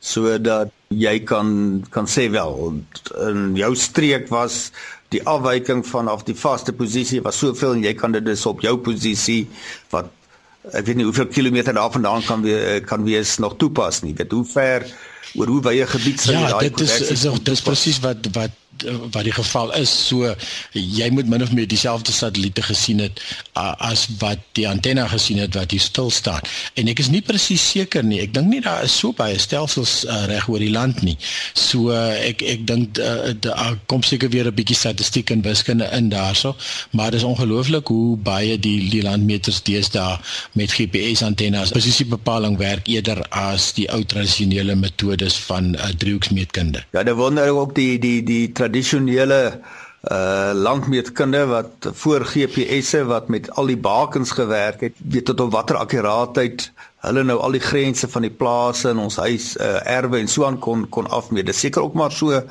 sodat 0.00 0.70
jy 0.88 1.18
kan 1.20 1.84
kan 1.90 2.06
sê 2.06 2.30
wel 2.30 2.72
in 3.28 3.56
jou 3.56 3.74
streek 3.76 4.28
was 4.28 4.70
die 5.08 5.20
afwyking 5.24 5.86
vanaf 5.86 6.24
die 6.24 6.36
vaste 6.36 6.72
posisie 6.72 7.20
was 7.24 7.38
soveel 7.38 7.74
en 7.76 7.84
jy 7.84 7.94
kan 7.94 8.12
dit 8.12 8.24
dus 8.24 8.46
op 8.46 8.60
jou 8.60 8.76
posisie 8.78 9.48
wat 9.90 10.10
ek 10.72 10.84
weet 10.84 10.98
nie 11.00 11.06
hoeveel 11.08 11.28
kilometer 11.32 11.74
daarvandaan 11.76 12.24
kan 12.26 12.42
weer 12.44 12.80
kan 12.84 13.04
wees 13.04 13.38
nog 13.38 13.56
toepas 13.56 14.02
nie. 14.02 14.14
Weet 14.14 14.32
hoe 14.32 14.44
ver 14.44 14.84
oor 15.34 15.46
hoe 15.46 15.60
wye 15.64 15.86
gebied 15.86 16.20
sou 16.20 16.34
ja, 16.34 16.48
daai 16.48 16.68
Ja 16.68 16.68
dit 16.68 16.80
is 16.84 17.00
is, 17.00 17.24
is 17.24 17.62
presies 17.64 18.00
wat 18.04 18.28
wat 18.36 18.56
wat 19.12 19.24
die 19.24 19.32
geval 19.32 19.72
is. 19.74 19.90
So 20.08 20.34
jy 20.72 21.10
moet 21.10 21.28
min 21.28 21.42
of 21.42 21.52
meer 21.52 21.68
dieselfde 21.68 22.12
satelliete 22.12 22.62
gesien 22.62 22.98
het 22.98 23.20
uh, 23.56 23.72
as 23.78 24.06
wat 24.18 24.42
die 24.58 24.68
antenne 24.68 25.08
gesien 25.08 25.38
het 25.42 25.54
wat 25.54 25.70
hier 25.70 25.80
stil 25.80 26.10
staan. 26.10 26.40
En 26.74 26.88
ek 26.90 27.02
is 27.02 27.10
nie 27.12 27.22
presies 27.24 27.64
seker 27.70 28.04
nie. 28.04 28.20
Ek 28.24 28.34
dink 28.34 28.50
nie 28.50 28.62
daar 28.64 28.84
is 28.86 28.94
so 28.98 29.12
baie 29.16 29.38
stelsels 29.38 30.02
uh, 30.06 30.24
reg 30.30 30.48
oor 30.48 30.62
die 30.62 30.72
land 30.72 31.02
nie. 31.06 31.16
So 31.54 31.92
uh, 31.94 32.14
ek 32.28 32.42
ek 32.42 32.66
dink 32.68 33.00
uh, 33.02 33.32
daar 33.44 33.78
kom 33.90 34.02
seker 34.06 34.30
weer 34.32 34.48
'n 34.50 34.54
bietjie 34.54 34.76
statistiek 34.78 35.30
en 35.30 35.42
wiskunde 35.42 35.88
in 35.92 36.08
daarso, 36.08 36.56
maar 36.92 37.10
dit 37.10 37.20
is 37.20 37.26
ongelooflik 37.26 37.88
hoe 37.88 38.16
baie 38.16 38.58
die 38.58 38.90
die 38.90 39.02
landmeters 39.02 39.62
deesdae 39.62 40.18
met 40.52 40.72
GPS 40.72 41.22
antennes 41.22 41.72
posisiebepaling 41.74 42.58
werk 42.58 42.88
eerder 42.88 43.22
as 43.30 43.72
die 43.76 43.88
ou 43.92 44.02
tradisionele 44.04 44.74
metodes 44.74 45.36
van 45.48 45.74
uh, 45.74 45.90
driehoeksmeetkunde. 45.96 46.84
Ja, 46.92 47.02
dan 47.02 47.16
wonder 47.16 47.44
ek 47.44 47.58
ook 47.62 47.74
die 47.74 47.98
die 47.98 48.22
die 48.22 48.52
tradisionele 48.68 49.60
uh 50.08 50.50
landmeetkunde 50.54 51.46
wat 51.46 51.88
voor 51.92 52.24
GPS'e 52.24 53.04
wat 53.04 53.28
met 53.28 53.50
al 53.50 53.66
die 53.66 53.76
bakens 53.76 54.30
gewerk 54.30 54.80
het, 54.80 54.94
weet 55.08 55.24
tot 55.24 55.40
op 55.40 55.50
watter 55.52 55.76
akkuraatheid 55.76 56.68
hulle 57.02 57.24
nou 57.26 57.38
al 57.42 57.56
die 57.56 57.62
grense 57.62 58.08
van 58.08 58.22
die 58.22 58.30
plase 58.30 58.92
in 58.92 59.00
ons 59.02 59.16
huis 59.16 59.56
uh 59.56 59.80
erwe 59.90 60.20
en 60.22 60.28
so 60.30 60.46
aan 60.46 60.58
kon 60.58 60.86
kon 60.88 61.10
afmeet. 61.10 61.46
Dis 61.46 61.60
seker 61.64 61.82
ook 61.82 61.98
maar 61.98 62.12
so 62.12 62.42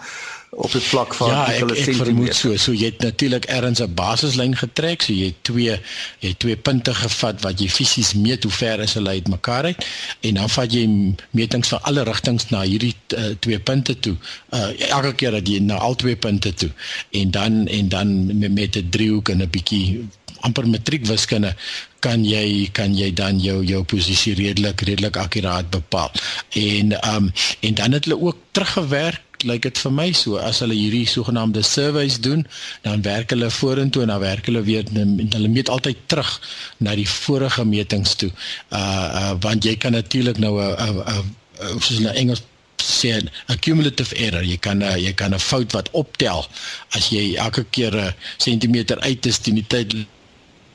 op 0.57 0.71
die 0.71 0.81
vlak 0.81 1.13
van 1.13 1.29
ja, 1.29 1.41
ek, 1.53 1.71
ek 1.77 1.97
vermoed 1.99 2.33
so. 2.35 2.55
So 2.57 2.73
jy 2.73 2.89
het 2.89 3.03
natuurlik 3.05 3.45
ergens 3.45 3.81
'n 3.83 3.93
basislyn 3.93 4.55
getrek 4.57 5.05
so 5.05 5.13
jy 5.13 5.29
het 5.29 5.43
twee 5.45 5.75
jy 6.19 6.29
het 6.31 6.39
twee 6.39 6.57
punte 6.57 6.93
gevat 6.93 7.41
wat 7.45 7.61
jy 7.61 7.69
fisies 7.69 8.13
meet 8.13 8.43
hoe 8.43 8.51
ver 8.51 8.81
is 8.81 8.95
hulle 8.97 9.09
uitmekaar 9.09 9.69
uit 9.69 9.85
en 10.21 10.39
dan 10.41 10.49
vat 10.49 10.73
jy 10.73 10.85
metings 11.31 11.69
van 11.73 11.83
alle 11.83 12.03
rigtings 12.03 12.49
na 12.49 12.63
hierdie 12.65 12.95
uh, 13.13 13.35
twee 13.39 13.59
punte 13.59 13.99
toe. 13.99 14.15
Uh, 14.49 14.73
elke 14.89 15.13
keer 15.13 15.31
dat 15.37 15.47
jy 15.47 15.59
na 15.59 15.77
al 15.77 15.95
twee 15.95 16.15
punte 16.15 16.53
toe. 16.53 16.71
En 17.11 17.31
dan 17.31 17.67
en 17.67 17.89
dan 17.89 18.09
met 18.53 18.77
'n 18.77 18.89
driehoek 18.89 19.29
en 19.29 19.41
'n 19.41 19.49
bietjie 19.49 20.07
amper 20.41 20.67
matriekwiskunde 20.67 21.55
kan 21.99 22.25
jy 22.25 22.69
kan 22.71 22.93
jy 22.97 23.13
dan 23.13 23.39
jou 23.41 23.63
jou 23.65 23.83
posisie 23.83 24.35
redelik 24.37 24.81
redelik 24.81 25.17
akkuraat 25.17 25.69
bepaal. 25.69 26.11
En 26.49 26.97
um 27.15 27.31
en 27.59 27.73
dan 27.73 27.91
het 27.91 28.05
hulle 28.05 28.21
ook 28.21 28.37
teruggewerk 28.51 29.21
lyk 29.43 29.61
dit 29.61 29.77
vir 29.77 29.91
my 29.91 30.11
so 30.11 30.37
as 30.41 30.59
hulle 30.63 30.73
hierdie 30.73 31.05
sogenaamde 31.05 31.61
surveys 31.61 32.19
doen, 32.19 32.45
dan 32.81 33.01
werk 33.01 33.29
hulle 33.29 33.49
vorentoe 33.51 34.01
en 34.01 34.13
dan 34.13 34.19
werk 34.19 34.45
hulle 34.49 34.63
weer 34.65 34.85
en 34.93 35.29
hulle 35.33 35.47
meet 35.47 35.69
altyd 35.69 35.97
terug 36.05 36.31
na 36.77 36.95
die 36.95 37.07
vorige 37.09 37.65
metings 37.65 38.15
toe. 38.15 38.31
Uh 38.69 39.07
uh 39.21 39.33
want 39.41 39.65
jy 39.65 39.75
kan 39.75 39.91
natuurlik 39.91 40.37
nou 40.37 40.57
'n 40.61 41.03
'n 41.05 41.81
soos 41.81 41.99
in 41.99 42.07
Engels 42.07 42.41
sê 42.81 43.17
'n 43.17 43.59
cumulative 43.59 44.15
error. 44.15 44.43
Jy 44.43 44.57
kan 44.57 44.81
uh, 44.81 44.95
jy 44.95 45.13
kan 45.13 45.33
'n 45.33 45.39
fout 45.39 45.71
wat 45.71 45.89
optel 45.91 46.45
as 46.89 47.09
jy 47.09 47.35
elke 47.35 47.65
keer 47.69 47.95
'n 47.95 48.13
sentimeter 48.37 48.99
uit 48.99 49.25
is 49.25 49.39
teen 49.39 49.55
die 49.55 49.67
tyd 49.67 49.93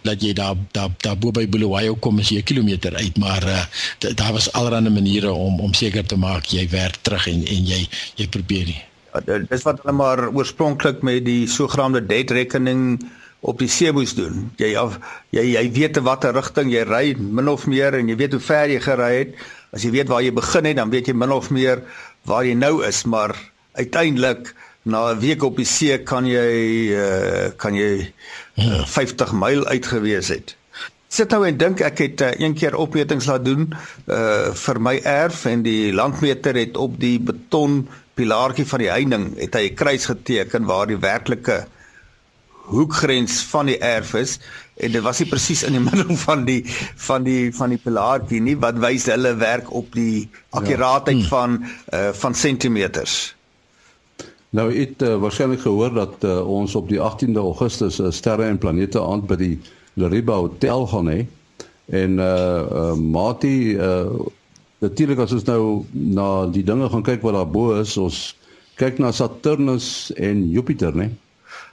dat 0.02 0.22
jy 0.22 0.32
daar 0.32 0.56
daar 0.72 0.90
daar 1.04 1.18
bo 1.18 1.30
by 1.30 1.46
Bulawayo 1.48 1.94
kom 1.94 2.18
as 2.18 2.30
jy 2.30 2.38
'n 2.42 2.48
kilometer 2.50 2.94
uit 2.96 3.18
maar 3.18 3.42
uh, 3.44 3.64
daar 4.14 4.32
was 4.32 4.52
allerlei 4.52 4.90
maniere 4.90 5.32
om 5.32 5.60
om 5.60 5.74
seker 5.74 6.06
te 6.06 6.16
maak 6.16 6.46
jy 6.46 6.68
werk 6.68 6.96
terug 7.02 7.26
en 7.26 7.46
en 7.46 7.66
jy 7.66 7.88
jy 8.16 8.28
probeer 8.28 8.64
nie. 8.64 8.82
Ja, 9.12 9.38
dis 9.38 9.62
wat 9.62 9.82
hulle 9.82 9.96
maar 9.96 10.28
oorspronklik 10.32 11.02
met 11.02 11.24
die 11.24 11.46
sogenaamde 11.46 12.06
dead 12.06 12.30
reckoning 12.30 13.10
op 13.42 13.58
die 13.58 13.68
see 13.68 13.92
moes 13.92 14.14
doen. 14.14 14.50
Jy 14.56 14.76
af 14.78 14.98
jy 15.34 15.44
jy 15.52 15.64
weet 15.74 15.98
watter 16.06 16.34
rigting 16.34 16.70
jy 16.72 16.84
ry 16.86 17.14
min 17.18 17.48
of 17.48 17.66
meer 17.66 17.94
en 17.98 18.08
jy 18.08 18.16
weet 18.16 18.32
hoe 18.38 18.40
ver 18.40 18.70
jy 18.70 18.80
gery 18.80 19.12
het. 19.18 19.34
As 19.72 19.82
jy 19.82 19.90
weet 19.90 20.08
waar 20.08 20.22
jy 20.22 20.32
begin 20.32 20.68
het, 20.68 20.76
dan 20.76 20.90
weet 20.90 21.10
jy 21.10 21.14
min 21.16 21.32
of 21.32 21.50
meer 21.50 21.82
waar 22.28 22.46
jy 22.46 22.54
nou 22.54 22.84
is, 22.86 23.02
maar 23.04 23.34
uiteindelik 23.74 24.52
na 24.82 25.12
'n 25.12 25.20
week 25.20 25.42
op 25.42 25.56
die 25.56 25.68
see 25.68 25.98
kan 26.02 26.26
jy 26.26 26.90
uh, 26.90 27.50
kan 27.56 27.74
jy 27.74 28.12
uh, 28.58 28.82
50 28.86 29.32
myl 29.32 29.66
uitgewees 29.66 30.28
het. 30.28 30.56
Sit 31.12 31.30
nou 31.30 31.44
en 31.46 31.56
dink 31.56 31.80
ek 31.80 31.98
het 31.98 32.20
uh, 32.20 32.30
een 32.40 32.54
keer 32.54 32.74
opmetings 32.74 33.26
laat 33.26 33.44
doen 33.44 33.68
uh 34.06 34.50
vir 34.64 34.80
my 34.80 34.96
erf 35.04 35.44
en 35.46 35.62
die 35.62 35.92
landmeter 35.92 36.56
het 36.56 36.76
op 36.76 36.98
die 37.00 37.18
beton 37.20 37.86
pilaartjie 38.14 38.66
van 38.66 38.82
die 38.82 38.90
heining 38.90 39.28
het 39.38 39.54
hy 39.54 39.68
'n 39.70 39.74
kruis 39.74 40.06
geteken 40.10 40.66
waar 40.66 40.86
die 40.86 40.98
werklike 40.98 41.66
hoekgrens 42.72 43.42
van 43.50 43.66
die 43.66 43.78
erf 43.78 44.14
is 44.14 44.38
en 44.76 44.92
dit 44.92 45.02
was 45.02 45.18
nie 45.20 45.28
presies 45.28 45.62
in 45.62 45.76
die 45.78 45.84
middel 45.90 46.16
van 46.16 46.44
die 46.44 46.64
van 46.96 47.22
die 47.22 47.52
van 47.54 47.70
die 47.70 47.78
pilaartjie 47.78 48.40
nie 48.40 48.56
wat 48.56 48.80
wys 48.82 49.06
hulle 49.06 49.36
werk 49.36 49.70
op 49.70 49.92
die 49.94 50.28
akkuraatheid 50.50 51.22
ja. 51.22 51.28
van 51.28 51.62
uh 51.92 52.10
van 52.12 52.34
sentimeters. 52.34 53.34
Nou 54.52 54.66
het 54.74 55.02
uh, 55.02 55.14
waarskynlik 55.16 55.62
gehoor 55.64 55.94
dat 55.96 56.24
uh, 56.28 56.42
ons 56.48 56.74
op 56.76 56.88
die 56.88 57.00
18de 57.00 57.40
Augustus 57.40 58.00
uh, 58.00 58.10
sterre 58.12 58.44
en 58.44 58.58
planete 58.60 59.00
aand 59.00 59.24
by 59.30 59.38
die 59.40 59.54
Lariba 59.96 60.36
Hotel 60.42 60.84
gaan 60.92 61.08
hê. 61.08 61.22
En 61.92 62.18
uh, 62.20 62.60
uh 62.72 62.92
Mati 63.00 63.74
uh 63.76 64.28
natuurlik 64.82 65.20
as 65.22 65.32
ons 65.32 65.44
nou 65.46 65.84
na 65.92 66.28
die 66.50 66.64
dinge 66.66 66.88
gaan 66.90 67.04
kyk 67.06 67.22
wat 67.22 67.36
daar 67.38 67.48
bo 67.48 67.76
is, 67.78 67.94
ons 67.96 68.16
kyk 68.80 68.98
na 68.98 69.12
Saturnus 69.14 70.10
en 70.18 70.42
Jupiter, 70.50 70.90
né? 70.96 71.12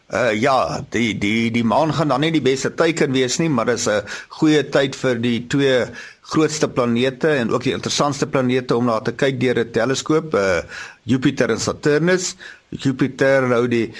Uh 0.09 0.31
ja, 0.33 0.81
die 0.89 1.13
die 1.21 1.51
die 1.53 1.63
maan 1.63 1.93
gaan 1.93 2.09
dan 2.09 2.23
nie 2.25 2.31
die 2.33 2.41
beste 2.41 2.71
teiken 2.73 3.13
wees 3.13 3.37
nie, 3.37 3.49
maar 3.49 3.65
dis 3.69 3.85
'n 3.87 4.01
goeie 4.39 4.63
tyd 4.69 4.95
vir 4.95 5.19
die 5.21 5.45
twee 5.47 5.85
grootste 6.21 6.67
planete 6.67 7.29
en 7.29 7.51
ook 7.51 7.63
die 7.63 7.73
interessantste 7.73 8.25
planete 8.25 8.75
om 8.75 8.85
na 8.85 8.99
te 8.99 9.11
kyk 9.11 9.39
deur 9.39 9.59
'n 9.59 9.71
teleskoop, 9.71 10.33
uh 10.33 10.61
Jupiter 11.03 11.49
en 11.49 11.59
Saturnus. 11.59 12.35
Jupiter 12.69 13.47
nou 13.47 13.67
die 13.67 13.93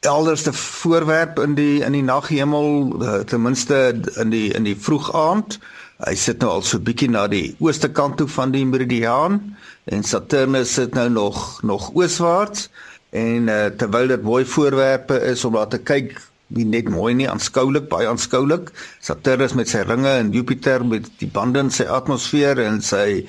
elderste 0.00 0.52
voorwerp 0.52 1.38
in 1.38 1.54
die 1.54 1.82
in 1.82 1.92
die 1.92 2.02
naghemel 2.02 3.02
uh, 3.02 3.18
ten 3.26 3.42
minste 3.42 3.94
in 4.16 4.30
die 4.30 4.52
in 4.54 4.62
die 4.62 4.76
vroeg 4.76 5.12
aand. 5.14 5.58
Hy 6.02 6.14
sit 6.14 6.42
nou 6.42 6.50
al 6.50 6.62
so 6.62 6.78
bietjie 6.78 7.10
na 7.10 7.26
die 7.30 7.56
ooste 7.58 7.90
kant 7.90 8.16
toe 8.18 8.28
van 8.28 8.50
die 8.50 8.64
meridiaan 8.66 9.38
en 9.84 10.02
Saturnus 10.02 10.74
sit 10.74 10.94
nou 10.94 11.08
nog 11.10 11.62
nog 11.62 11.90
ooswaarts 11.94 12.68
en 13.12 13.48
uh, 13.52 13.64
terwyl 13.76 14.08
dit 14.08 14.22
mooi 14.24 14.44
voorwerpe 14.48 15.18
is 15.28 15.44
om 15.44 15.58
daar 15.58 15.68
te 15.68 15.80
kyk 15.84 16.14
nie 16.56 16.64
net 16.68 16.88
mooi 16.92 17.12
nie 17.16 17.28
aanskoulik 17.30 17.88
baie 17.92 18.08
aanskoulik 18.08 18.70
Saturnus 19.04 19.54
met 19.58 19.70
sy 19.72 19.82
ringe 19.88 20.10
en 20.20 20.32
Jupiter 20.34 20.84
met 20.84 21.08
die 21.20 21.28
bande 21.32 21.62
in 21.64 21.72
sy 21.72 21.86
atmosfeer 21.88 22.60
en 22.64 22.80
sy 22.84 23.22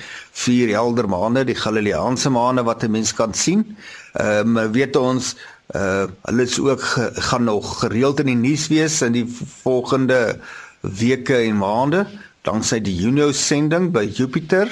vier 0.43 0.73
helder 0.75 1.07
maane 1.11 1.45
die 1.47 1.57
Galileaanse 1.57 2.31
maane 2.33 2.65
wat 2.67 2.83
'n 2.83 2.91
mens 2.91 3.13
kan 3.13 3.33
sien. 3.33 3.63
Ehm 4.19 4.57
um, 4.57 4.71
weet 4.71 4.95
ons 4.95 5.35
uh 5.75 6.07
hulle 6.27 6.43
is 6.43 6.59
ook 6.59 6.81
ge, 6.81 7.11
gaan 7.29 7.43
nog 7.43 7.79
gereeld 7.79 8.19
in 8.19 8.31
die 8.31 8.41
nuus 8.49 8.67
wees 8.67 9.01
in 9.01 9.13
die 9.13 9.27
volgende 9.63 10.39
weke 10.81 11.37
en 11.37 11.57
maande 11.57 12.05
danksy 12.43 12.79
die 12.79 12.95
Juno 12.95 13.31
sending 13.31 13.91
by 13.91 14.03
Jupiter 14.03 14.67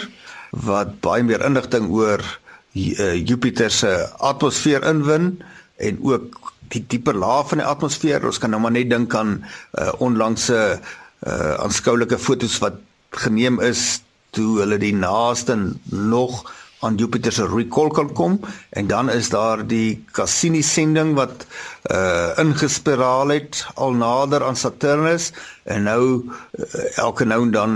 wat 0.52 1.00
baie 1.00 1.24
meer 1.24 1.45
inligting 1.45 1.88
oor 1.89 2.19
uh, 2.19 2.51
Jupiter 2.74 3.72
se 3.72 3.90
atmosfeer 4.20 4.86
inwin 4.88 5.42
en 5.82 5.98
ook 6.02 6.40
die 6.72 6.84
dieper 6.88 7.18
laag 7.18 7.50
van 7.52 7.60
die 7.60 7.68
atmosfeer. 7.68 8.24
Ons 8.26 8.40
kan 8.40 8.54
nou 8.54 8.62
maar 8.64 8.72
net 8.76 8.90
dink 8.92 9.16
aan 9.18 9.42
uh, 9.44 9.92
onlangse 10.00 10.60
uh, 10.80 11.54
aanskoulike 11.60 12.20
fotos 12.20 12.60
wat 12.64 12.80
geneem 13.12 13.60
is 13.60 14.02
toe 14.32 14.62
hulle 14.62 14.80
die 14.80 14.96
naaste 14.96 15.58
nog 15.92 16.46
aan 16.82 16.96
Jupiter 16.98 17.34
se 17.36 17.46
recall 17.46 17.92
kan 17.94 18.14
kom 18.18 18.40
en 18.70 18.88
dan 18.88 19.10
is 19.10 19.30
daar 19.30 19.62
die 19.68 20.04
Cassini 20.16 20.64
sending 20.66 21.14
wat 21.20 21.46
uh 21.92 22.32
ingespiraal 22.42 23.34
het 23.36 23.66
al 23.76 23.94
nader 23.94 24.44
aan 24.48 24.58
Saturnus 24.58 25.30
en 25.64 25.84
nou 25.86 26.04
uh, 26.24 26.98
elke 27.04 27.26
nou 27.26 27.44
en 27.44 27.52
dan 27.52 27.76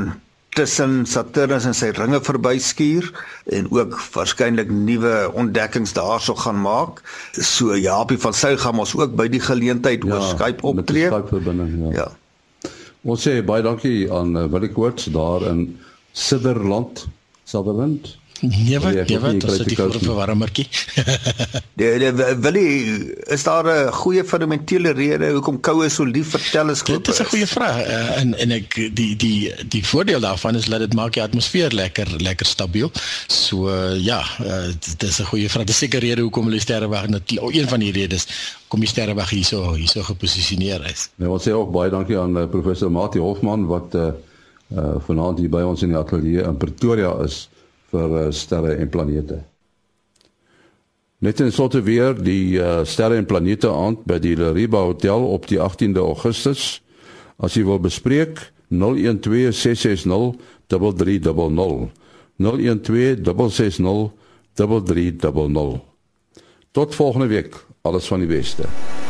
tussen 0.55 1.03
Saturnus 1.09 1.65
en 1.67 1.75
sy 1.75 1.91
ringe 1.95 2.21
verbyskuur 2.23 3.09
en 3.57 3.67
ook 3.75 3.97
waarskynlik 4.13 4.71
nuwe 4.71 5.13
ontdekkings 5.35 5.93
daarso 5.97 6.35
gaan 6.39 6.61
maak. 6.63 7.01
So 7.35 7.75
Japie 7.75 8.19
van 8.21 8.33
Sail 8.33 8.57
gaan 8.61 8.79
ons 8.79 8.95
ook 8.95 9.15
by 9.19 9.27
die 9.31 9.43
geleentheid 9.43 10.05
ja, 10.05 10.13
oor 10.15 10.29
Skype 10.31 10.63
optree. 10.65 11.09
Skype 11.11 11.33
verbinding, 11.33 11.73
ja. 11.89 12.05
ja. 12.05 12.71
Ons 13.05 13.27
sê 13.27 13.37
baie 13.45 13.61
dankie 13.65 14.07
aan 14.09 14.33
uh, 14.33 14.47
Willie 14.49 14.71
Koorts 14.73 15.11
daar 15.13 15.43
in 15.51 15.67
Sutherland, 16.15 17.05
Sutherland. 17.45 18.15
Nee, 18.41 18.79
wat, 18.79 18.93
nee, 19.07 19.19
wat, 19.19 19.39
dit 19.39 19.51
is 19.51 19.57
die 19.57 19.75
voor 19.77 19.95
verwarmertjie. 19.99 20.67
die, 21.79 21.91
die, 21.99 22.11
wil 22.43 22.57
jy, 22.59 22.71
is 23.31 23.43
daar 23.43 23.67
'n 23.67 23.91
goeie 23.91 24.23
fundamentele 24.23 24.91
rede 24.91 25.31
hoekom 25.31 25.59
koue 25.59 25.89
so 25.89 26.03
lief 26.03 26.33
vir 26.35 26.43
teleskope? 26.51 26.99
Dit 26.99 27.13
is 27.13 27.21
'n 27.21 27.29
goeie 27.31 27.47
vraag. 27.47 27.79
Uh, 27.87 28.19
en 28.19 28.35
en 28.37 28.51
ek 28.51 28.75
die 28.93 29.15
die 29.15 29.53
die 29.67 29.85
voordeel 29.85 30.19
daarvan 30.19 30.55
is 30.55 30.65
dat 30.65 30.79
dit 30.79 30.93
maak 30.93 31.13
die 31.13 31.23
atmosfeer 31.23 31.71
lekker 31.71 32.07
lekker 32.17 32.45
stabiel. 32.45 32.91
So 33.27 33.69
uh, 33.69 33.95
ja, 33.95 34.19
uh, 34.43 34.67
dit 34.97 35.03
is 35.03 35.19
'n 35.19 35.31
goeie 35.31 35.49
vraag. 35.49 35.65
Dis 35.65 35.77
seker 35.77 35.99
rede 35.99 36.21
hoekom 36.21 36.45
hulle 36.45 36.59
sterrewag 36.59 37.07
net 37.07 37.31
een 37.31 37.67
van 37.67 37.79
die 37.79 37.91
redes 37.91 38.27
kom 38.67 38.79
die 38.79 38.89
sterrewag 38.89 39.29
hierso 39.29 39.73
hierso 39.73 40.03
geposisioneer 40.03 40.85
is. 40.91 41.09
Nou 41.15 41.31
ons 41.31 41.47
sê 41.47 41.51
ook 41.55 41.71
baie 41.71 41.89
dankie 41.89 42.17
aan 42.19 42.37
uh, 42.37 42.47
professor 42.51 42.91
Mati 42.91 43.19
Hofman 43.19 43.65
wat 43.65 43.95
uh, 43.95 44.11
uh 44.75 44.95
vanaand 45.07 45.39
hier 45.39 45.49
by 45.49 45.61
ons 45.61 45.81
in 45.81 45.93
die 45.93 45.97
ateljee 45.97 46.43
in 46.43 46.57
Pretoria 46.57 47.13
is 47.23 47.45
vir 47.95 48.15
uh, 48.19 48.31
sterre 48.35 48.75
en 48.75 48.91
planete. 48.91 49.41
Net 51.23 51.39
in 51.41 51.53
slotte 51.55 51.81
weer 51.85 52.13
die 52.19 52.59
uh, 52.59 52.83
sterre 52.85 53.17
en 53.17 53.27
planete 53.27 53.71
aand 53.71 54.03
by 54.07 54.19
die 54.21 54.35
Lariba 54.37 54.83
Hotel 54.85 55.23
op 55.25 55.47
die 55.49 55.59
18de 55.63 56.03
Augustus. 56.03 56.81
As 57.39 57.55
jy 57.55 57.65
wil 57.67 57.81
bespreek 57.83 58.51
012 58.69 59.55
660 59.55 60.35
3300 60.67 61.89
012 62.37 63.23
660 63.23 64.13
3300 64.55 65.81
Tot 66.75 66.95
volgende 66.95 67.27
week. 67.27 67.65
Alles 67.81 68.07
van 68.07 68.19
die 68.19 68.27
beste. 68.27 69.04